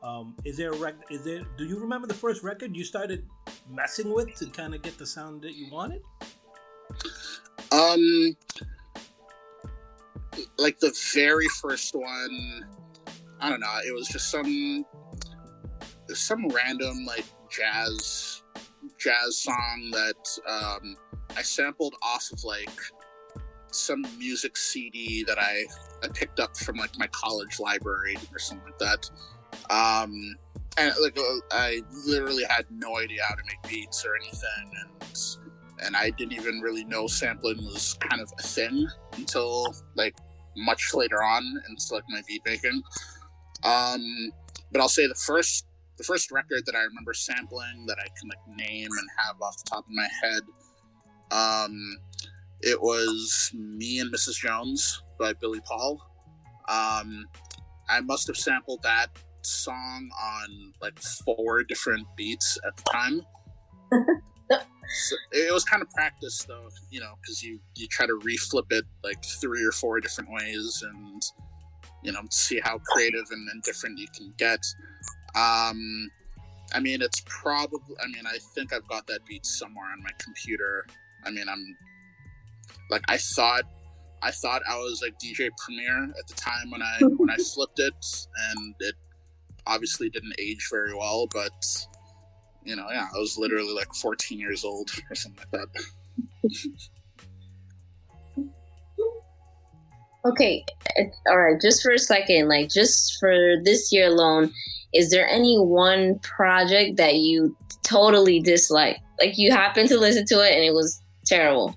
Um, 0.04 0.36
is 0.46 0.56
there 0.58 0.72
a 0.72 0.78
record? 0.78 1.04
Is 1.10 1.24
there? 1.24 1.42
Do 1.58 1.66
you 1.66 1.80
remember 1.80 2.08
the 2.08 2.14
first 2.14 2.44
record 2.44 2.76
you 2.78 2.84
started 2.84 3.26
messing 3.70 4.14
with 4.14 4.34
to 4.36 4.46
kind 4.48 4.74
of 4.74 4.82
get 4.82 4.98
the 4.98 5.06
sound 5.06 5.42
that 5.42 5.56
you 5.56 5.70
wanted? 5.72 6.02
Um, 7.72 8.38
like 10.58 10.80
the 10.80 10.96
very 11.14 11.48
first 11.62 11.94
one, 11.94 12.66
I 13.42 13.50
don't 13.50 13.60
know. 13.60 13.80
It 13.86 13.94
was 13.94 14.08
just 14.08 14.32
some 14.32 14.86
some 16.14 16.48
random 16.50 17.06
like 17.06 17.26
jazz 17.50 18.44
jazz 18.98 19.38
song 19.38 19.90
that 19.92 20.40
um, 20.48 20.96
I 21.36 21.42
sampled 21.42 21.96
off 22.02 22.30
of 22.32 22.44
like 22.44 22.70
some 23.72 24.02
music 24.18 24.58
CD 24.58 25.24
that 25.26 25.38
I 25.40 25.66
I 26.04 26.08
picked 26.08 26.40
up 26.40 26.56
from 26.58 26.78
like 26.78 26.98
my 26.98 27.08
college 27.08 27.60
library 27.60 28.18
or 28.32 28.40
something 28.40 28.66
like 28.66 28.80
that. 28.80 29.10
Um, 29.70 30.36
and 30.78 30.94
like 31.02 31.18
uh, 31.18 31.40
I 31.52 31.82
literally 32.06 32.44
had 32.50 32.66
no 32.70 32.98
idea 32.98 33.22
how 33.28 33.36
to 33.36 33.42
make 33.48 33.72
beats 33.72 34.06
or 34.06 34.16
anything, 34.16 34.72
and 34.82 35.18
and 35.86 35.96
I 35.96 36.12
didn't 36.12 36.34
even 36.34 36.60
really 36.62 36.84
know 36.84 37.08
sampling 37.08 37.58
was 37.66 37.98
kind 38.00 38.22
of 38.22 38.32
a 38.40 38.42
thing 38.42 38.88
until 39.14 39.76
like 39.96 40.16
much 40.56 40.94
later 40.94 41.22
on 41.24 41.44
into 41.70 41.94
like 41.94 42.04
my 42.10 42.22
beat 42.28 42.42
making. 42.46 42.82
Um, 43.64 44.32
but 44.72 44.82
I'll 44.82 44.90
say 44.90 45.08
the 45.08 45.16
first 45.16 45.67
the 45.98 46.04
first 46.04 46.32
record 46.32 46.66
that 46.66 46.76
I 46.76 46.84
remember 46.84 47.14
sampling 47.14 47.86
that 47.88 47.98
I 48.00 48.08
can 48.20 48.30
like 48.30 48.58
name 48.58 48.90
and 48.90 49.10
have 49.26 49.42
off 49.42 49.58
the 49.58 49.70
top 49.70 49.86
of 49.86 49.92
my 49.92 50.08
head, 50.22 50.42
um, 51.32 51.98
it 52.62 52.82
was 52.82 53.52
"Me 53.54 54.00
and 54.00 54.14
Mrs. 54.14 54.36
Jones" 54.36 55.02
by 55.20 55.34
Billy 55.34 55.62
Paul. 55.66 56.02
Um, 56.68 57.26
I 57.90 58.02
must 58.02 58.28
have 58.28 58.38
sampled 58.38 58.84
that 58.84 59.08
song 59.42 60.10
on 60.22 60.74
like 60.82 61.00
four 61.00 61.64
different 61.64 62.06
beats 62.16 62.58
at 62.66 62.76
the 62.76 62.84
time. 62.92 63.22
so 64.50 65.16
it 65.32 65.54
was 65.54 65.64
kind 65.64 65.82
of 65.82 65.90
practice 65.92 66.44
though, 66.44 66.70
you 66.92 67.00
know, 67.00 67.14
because 67.22 67.42
you 67.42 67.60
you 67.76 67.88
try 67.88 68.06
to 68.06 68.20
reflip 68.20 68.72
it 68.72 68.86
like 69.04 69.24
three 69.42 69.64
or 69.64 69.72
four 69.72 70.00
different 70.00 70.30
ways 70.32 70.84
and 70.88 71.22
you 72.04 72.12
know 72.12 72.22
see 72.30 72.60
how 72.60 72.78
creative 72.80 73.26
and, 73.32 73.50
and 73.50 73.64
different 73.64 73.98
you 73.98 74.08
can 74.16 74.34
get. 74.38 74.60
Um, 75.38 76.10
I 76.74 76.80
mean, 76.80 77.02
it's 77.02 77.22
probably. 77.26 77.96
I 78.04 78.08
mean, 78.08 78.26
I 78.26 78.38
think 78.56 78.74
I've 78.74 78.88
got 78.88 79.06
that 79.08 79.26
beat 79.26 79.46
somewhere 79.46 79.86
on 79.92 80.02
my 80.02 80.10
computer. 80.18 80.88
I 81.26 81.30
mean, 81.32 81.48
I'm 81.48 81.78
like 82.90 83.04
I 83.08 83.18
thought. 83.18 83.64
I 84.24 84.32
thought 84.32 84.64
I 84.68 84.76
was 84.78 85.04
like 85.04 85.14
DJ 85.20 85.52
Premier 85.64 86.06
at 86.06 86.28
the 86.28 86.34
time 86.34 86.72
when 86.72 86.82
I 86.82 86.98
when 87.18 87.30
I 87.30 87.38
flipped 87.38 87.80
it, 87.80 87.94
and 88.50 88.76
it 88.80 88.96
obviously 89.68 90.10
didn't 90.10 90.34
age 90.40 90.68
very 90.72 90.96
well. 90.96 91.28
But 91.32 91.54
you 92.64 92.76
know, 92.76 92.88
yeah, 92.90 93.08
I 93.16 93.20
was 93.20 93.38
literally 93.38 93.74
like 93.74 93.94
14 93.94 94.40
years 94.40 94.66
old 94.66 94.90
or 95.10 95.16
something 95.16 95.46
like 95.54 95.68
that. 95.72 95.84
Okay, 100.26 100.66
all 101.30 101.38
right. 101.38 101.62
Just 101.62 101.82
for 101.82 101.92
a 101.92 102.00
second, 102.00 102.50
like 102.50 102.70
just 102.70 103.18
for 103.20 103.56
this 103.64 103.94
year 103.94 104.08
alone, 104.08 104.52
is 104.94 105.10
there 105.12 105.28
any 105.28 105.58
one 105.58 106.20
project 106.20 106.98
that 106.98 107.16
you 107.16 107.56
totally 107.84 108.40
dislike? 108.40 108.98
Like 109.20 109.38
you 109.38 109.52
happened 109.52 109.90
to 109.90 109.98
listen 110.00 110.26
to 110.28 110.36
it 110.42 110.54
and 110.54 110.64
it 110.64 110.74
was 110.74 111.02
terrible. 111.26 111.76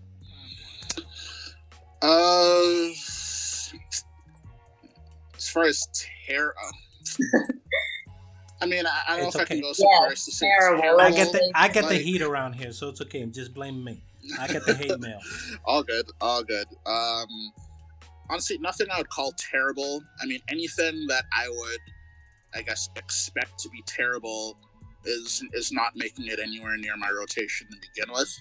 Uh, 2.03 2.89
as 5.37 5.49
far 5.53 5.65
as 5.65 5.87
terror, 6.27 6.55
I 8.63 8.67
mean, 8.67 8.87
I, 8.87 9.01
I 9.09 9.17
don't 9.17 9.27
It's 9.27 9.37
know 9.37 9.43
if. 9.43 9.51
I 9.51 9.55
can 9.55 9.61
go 9.61 9.73
so 9.73 9.87
Yeah, 9.91 9.99
far 9.99 10.13
as 10.13 10.25
to 10.25 10.33
say 10.33 10.47
terrible. 10.47 10.83
terrible. 10.83 11.01
I 11.01 11.11
get 11.11 11.33
the 11.33 11.53
I 11.55 11.69
get 11.69 11.89
the 11.89 11.97
heat 11.97 12.23
around 12.23 12.55
here, 12.55 12.73
so 12.73 12.89
it's 12.89 13.01
okay. 13.03 13.25
Just 13.27 13.55
blame 13.55 13.83
me. 13.85 14.03
I 14.39 14.47
get 14.49 14.65
the 14.67 14.75
hate 14.75 14.99
mail. 15.01 15.19
all 15.65 15.83
good, 15.83 16.11
all 16.21 16.43
good. 16.43 16.67
Um, 16.87 17.27
honestly, 18.29 18.59
nothing 18.59 18.87
I 18.93 18.99
would 18.99 19.09
call 19.09 19.33
terrible. 19.33 20.03
I 20.23 20.27
mean, 20.27 20.41
anything 20.49 21.07
that 21.09 21.25
I 21.37 21.49
would, 21.49 21.79
I 22.55 22.63
guess, 22.63 22.89
expect 22.97 23.59
to 23.61 23.69
be 23.69 23.83
terrible 23.87 24.59
is 25.05 25.43
is 25.55 25.73
not 25.73 25.93
making 25.97 26.27
it 26.27 26.39
anywhere 26.39 26.77
near 26.77 26.97
my 26.97 27.11
rotation 27.11 27.67
to 27.71 27.77
begin 27.77 28.13
with. 28.13 28.35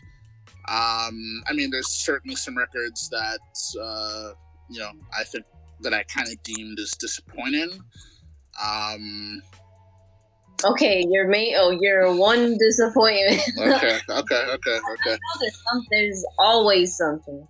Um, 0.67 1.41
I 1.47 1.53
mean, 1.53 1.71
there's 1.71 1.89
certainly 1.89 2.35
some 2.35 2.57
records 2.57 3.09
that 3.09 3.39
uh, 3.81 4.33
you 4.69 4.79
know 4.79 4.91
I 5.17 5.23
think 5.23 5.45
that 5.81 5.93
I 5.93 6.03
kind 6.03 6.27
of 6.27 6.41
deemed 6.43 6.79
as 6.79 6.91
disappointing. 6.91 7.71
Um, 8.61 9.41
Okay, 10.65 11.05
you're 11.09 11.27
me. 11.27 11.55
Oh, 11.57 11.71
you're 11.79 12.13
one 12.13 12.57
disappointment. 12.57 13.41
okay, 13.59 13.99
okay, 14.09 14.35
okay, 14.35 14.77
okay. 14.77 15.17
there's, 15.39 15.63
some, 15.71 15.85
there's 15.89 16.25
always 16.37 16.97
something. 16.97 17.47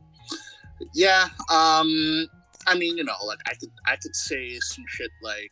Yeah, 0.93 1.27
um, 1.49 2.27
I 2.67 2.75
mean, 2.77 2.97
you 2.97 3.03
know, 3.03 3.15
like 3.25 3.39
I 3.47 3.53
could, 3.55 3.71
I 3.87 3.95
could 3.95 4.15
say 4.15 4.59
some 4.59 4.85
shit 4.87 5.09
like, 5.23 5.51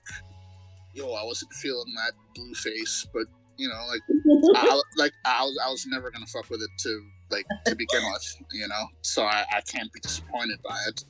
"Yo, 0.98 1.12
I 1.14 1.24
wasn't 1.24 1.54
feeling 1.54 1.94
that 1.96 2.14
Blueface," 2.36 3.08
but 3.14 3.28
you 3.58 3.70
know, 3.70 3.86
like, 3.88 4.02
I, 4.56 4.82
like 4.98 5.14
I 5.26 5.44
was, 5.44 5.60
I 5.66 5.70
was 5.70 5.86
never 5.88 6.10
gonna 6.12 6.26
fuck 6.26 6.50
with 6.50 6.62
it 6.62 6.70
to 6.80 7.02
like 7.30 7.46
to 7.66 7.76
begin 7.76 8.02
with, 8.12 8.36
you 8.52 8.68
know. 8.68 8.88
So 9.02 9.24
I, 9.24 9.46
I 9.52 9.62
can't 9.62 9.92
be 9.94 10.00
disappointed 10.00 10.60
by 10.64 10.78
it. 10.88 11.04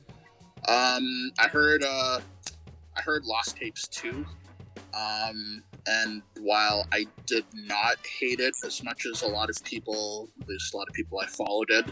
Um, 0.68 1.30
I 1.38 1.48
heard, 1.48 1.82
uh, 1.82 2.20
I 2.96 3.00
heard 3.00 3.24
Lost 3.24 3.56
Tapes 3.56 3.86
2, 3.88 4.26
um, 4.92 5.62
and 5.86 6.22
while 6.40 6.86
I 6.92 7.06
did 7.26 7.44
not 7.54 7.96
hate 8.18 8.40
it 8.40 8.54
as 8.66 8.82
much 8.82 9.06
as 9.06 9.22
a 9.22 9.28
lot 9.28 9.48
of 9.50 9.62
people, 9.64 10.28
there's 10.46 10.70
a 10.74 10.76
lot 10.76 10.88
of 10.88 10.94
people 10.94 11.20
I 11.20 11.26
followed 11.26 11.70
it. 11.70 11.86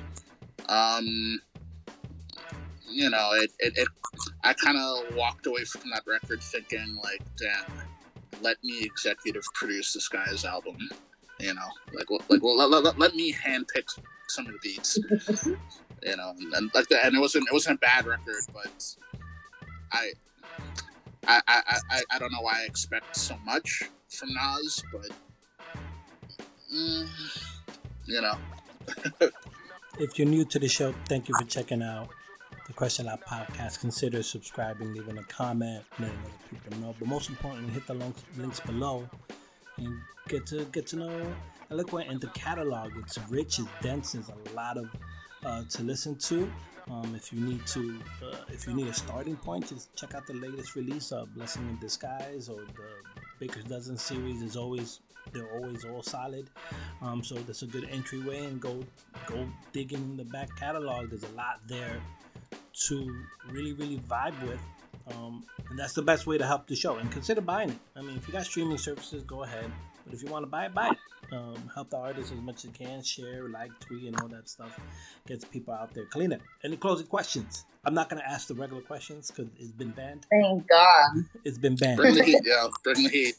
Um, 0.68 1.40
you 2.88 3.10
know, 3.10 3.30
it, 3.34 3.50
it, 3.58 3.76
it 3.76 3.88
I 4.42 4.52
kind 4.54 4.78
of 4.78 5.14
walked 5.16 5.46
away 5.46 5.64
from 5.64 5.90
that 5.90 6.02
record 6.06 6.42
thinking 6.42 6.98
like, 7.02 7.22
damn, 7.38 7.85
let 8.42 8.62
me 8.62 8.82
executive 8.82 9.44
produce 9.54 9.92
this 9.92 10.08
guy's 10.08 10.44
album. 10.44 10.76
You 11.40 11.54
know, 11.54 11.68
like 11.94 12.10
like 12.10 12.40
let, 12.42 12.70
let, 12.70 12.82
let, 12.84 12.98
let 12.98 13.14
me 13.14 13.32
handpick 13.32 13.88
some 14.28 14.46
of 14.46 14.52
the 14.52 14.58
beats. 14.62 14.98
you 16.02 16.16
know, 16.16 16.30
and, 16.38 16.54
and 16.54 16.70
like 16.74 16.88
that, 16.88 17.06
and 17.06 17.16
it 17.16 17.20
wasn't 17.20 17.46
it 17.48 17.52
wasn't 17.52 17.76
a 17.76 17.80
bad 17.80 18.06
record, 18.06 18.42
but 18.52 18.96
I. 19.92 20.12
I, 21.28 21.42
I, 21.48 21.78
I, 21.90 22.02
I 22.12 22.18
don't 22.20 22.30
know 22.30 22.40
why 22.40 22.60
I 22.62 22.66
expect 22.66 23.16
so 23.16 23.36
much 23.44 23.82
from 24.08 24.28
Nas, 24.32 24.80
but 24.92 25.10
mm, 26.72 27.08
you 28.04 28.20
know, 28.20 28.36
If 29.98 30.18
you're 30.18 30.28
new 30.28 30.44
to 30.44 30.58
the 30.58 30.68
show, 30.68 30.94
thank 31.08 31.28
you 31.28 31.34
for 31.38 31.46
checking 31.46 31.82
out 31.82 32.10
the 32.66 32.72
Question 32.72 33.08
Out 33.08 33.24
podcast. 33.24 33.80
Consider 33.80 34.22
subscribing, 34.22 34.92
leaving 34.92 35.18
a 35.18 35.22
comment, 35.24 35.84
letting 36.00 36.18
other 36.18 36.32
people 36.50 36.78
know. 36.78 36.94
But 36.98 37.08
most 37.08 37.28
importantly, 37.28 37.72
hit 37.72 37.86
the 37.86 37.94
links, 37.94 38.60
below 38.60 39.08
and 39.76 40.00
get 40.28 40.46
to 40.46 40.64
get 40.66 40.86
to 40.88 40.96
know 40.96 41.34
Eloquent 41.70 42.10
and 42.10 42.20
the 42.20 42.28
catalog. 42.28 42.92
It's 42.96 43.18
rich, 43.28 43.58
it's 43.58 43.68
dense, 43.82 44.12
there's 44.12 44.30
a 44.30 44.54
lot 44.54 44.78
of 44.78 44.88
uh, 45.44 45.62
to 45.70 45.82
listen 45.82 46.16
to. 46.16 46.50
Um, 46.90 47.14
if 47.16 47.32
you 47.32 47.40
need 47.40 47.66
to, 47.68 47.98
uh, 48.24 48.36
if 48.48 48.66
you 48.66 48.74
need 48.74 48.86
a 48.86 48.94
starting 48.94 49.36
point, 49.36 49.68
just 49.68 49.94
check 49.96 50.14
out 50.14 50.26
the 50.26 50.34
latest 50.34 50.76
release 50.76 51.10
of 51.10 51.34
Blessing 51.34 51.68
in 51.68 51.78
Disguise 51.78 52.48
or 52.48 52.60
the 52.60 53.20
Baker's 53.40 53.64
Dozen 53.64 53.96
series 53.96 54.42
is 54.42 54.56
always 54.56 55.00
they're 55.32 55.50
always 55.58 55.84
all 55.84 56.02
solid. 56.02 56.48
Um, 57.02 57.22
so 57.24 57.34
that's 57.34 57.62
a 57.62 57.66
good 57.66 57.88
entryway 57.90 58.44
and 58.44 58.60
go 58.60 58.84
go 59.26 59.46
digging 59.72 59.98
in 59.98 60.16
the 60.16 60.24
back 60.24 60.56
catalog. 60.56 61.10
There's 61.10 61.24
a 61.24 61.36
lot 61.36 61.60
there 61.66 62.00
to 62.88 63.24
really 63.50 63.72
really 63.72 63.98
vibe 64.08 64.40
with. 64.42 64.60
Um, 65.08 65.44
and 65.70 65.78
that's 65.78 65.92
the 65.92 66.02
best 66.02 66.26
way 66.26 66.36
to 66.36 66.46
help 66.46 66.66
the 66.66 66.74
show. 66.74 66.96
And 66.96 67.10
consider 67.12 67.40
buying 67.40 67.70
it. 67.70 67.78
I 67.94 68.02
mean, 68.02 68.16
if 68.16 68.26
you 68.26 68.32
got 68.32 68.44
streaming 68.44 68.78
services, 68.78 69.22
go 69.22 69.44
ahead. 69.44 69.70
But 70.04 70.14
if 70.14 70.22
you 70.22 70.28
want 70.28 70.44
to 70.44 70.46
buy 70.46 70.66
it, 70.66 70.74
buy 70.74 70.90
it. 70.90 70.96
Um, 71.32 71.70
help 71.74 71.90
the 71.90 71.96
artist 71.96 72.32
as 72.32 72.38
much 72.38 72.58
as 72.58 72.64
you 72.66 72.70
can. 72.70 73.02
Share, 73.02 73.48
like, 73.48 73.70
tweet, 73.80 74.06
and 74.06 74.20
all 74.20 74.28
that 74.28 74.48
stuff. 74.48 74.78
Gets 75.26 75.44
people 75.44 75.74
out 75.74 75.92
there. 75.94 76.06
Clean 76.06 76.30
Kalina, 76.30 76.40
any 76.64 76.76
closing 76.76 77.06
questions? 77.06 77.64
I'm 77.84 77.94
not 77.94 78.08
going 78.08 78.22
to 78.22 78.28
ask 78.28 78.48
the 78.48 78.54
regular 78.54 78.82
questions 78.82 79.30
because 79.30 79.50
it's 79.58 79.72
been 79.72 79.90
banned. 79.90 80.26
Thank 80.30 80.68
God. 80.68 81.10
It's 81.44 81.58
been 81.58 81.76
banned. 81.76 81.96
Bring 81.96 82.14
the 82.14 82.22
heat, 82.22 82.42
yo. 82.44 82.70
Bring 82.84 83.02
the 83.02 83.08
heat. 83.08 83.34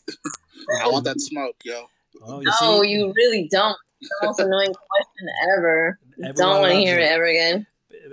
I 0.84 0.90
want 0.90 1.06
that 1.06 1.20
smoke, 1.20 1.56
yo. 1.64 1.86
Oh, 2.24 2.40
you 2.40 2.52
no, 2.62 2.82
see? 2.82 2.90
you 2.90 3.14
really 3.16 3.48
don't. 3.50 3.78
The 4.02 4.10
most 4.24 4.40
annoying 4.40 4.74
question 4.74 5.30
ever. 5.58 6.00
Everyone 6.14 6.36
don't 6.36 6.62
want 6.62 6.74
to 6.74 6.80
hear 6.80 7.00
it. 7.00 7.04
it 7.04 7.12
ever 7.12 7.26
again. 7.26 7.68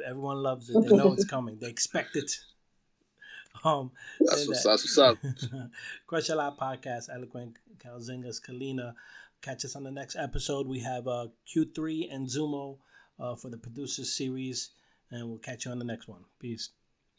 Everyone 0.06 0.42
loves 0.42 0.70
it. 0.70 0.74
They 0.82 0.96
know 0.96 1.12
it's 1.12 1.24
coming. 1.36 1.58
They 1.60 1.68
expect 1.68 2.16
it. 2.16 2.30
Um, 3.62 3.92
that's, 4.20 4.46
what's, 4.46 4.64
that's 4.64 4.82
what's 4.82 4.98
up. 4.98 5.16
Crush 6.06 6.28
a 6.28 6.34
lot 6.34 6.58
podcast. 6.58 7.08
Eloquent 7.10 7.56
Calzingas 7.78 8.38
Kalina. 8.46 8.94
Catch 9.40 9.64
us 9.64 9.74
on 9.74 9.84
the 9.84 9.90
next 9.90 10.16
episode. 10.16 10.66
We 10.66 10.80
have 10.80 11.06
uh, 11.06 11.28
Q3 11.48 12.12
and 12.12 12.26
Zumo 12.26 12.76
uh, 13.18 13.36
for 13.36 13.48
the 13.48 13.56
producers 13.56 14.14
series, 14.14 14.70
and 15.10 15.28
we'll 15.28 15.38
catch 15.38 15.64
you 15.64 15.70
on 15.70 15.78
the 15.78 15.84
next 15.84 16.08
one. 16.08 16.24
Peace. 16.40 16.70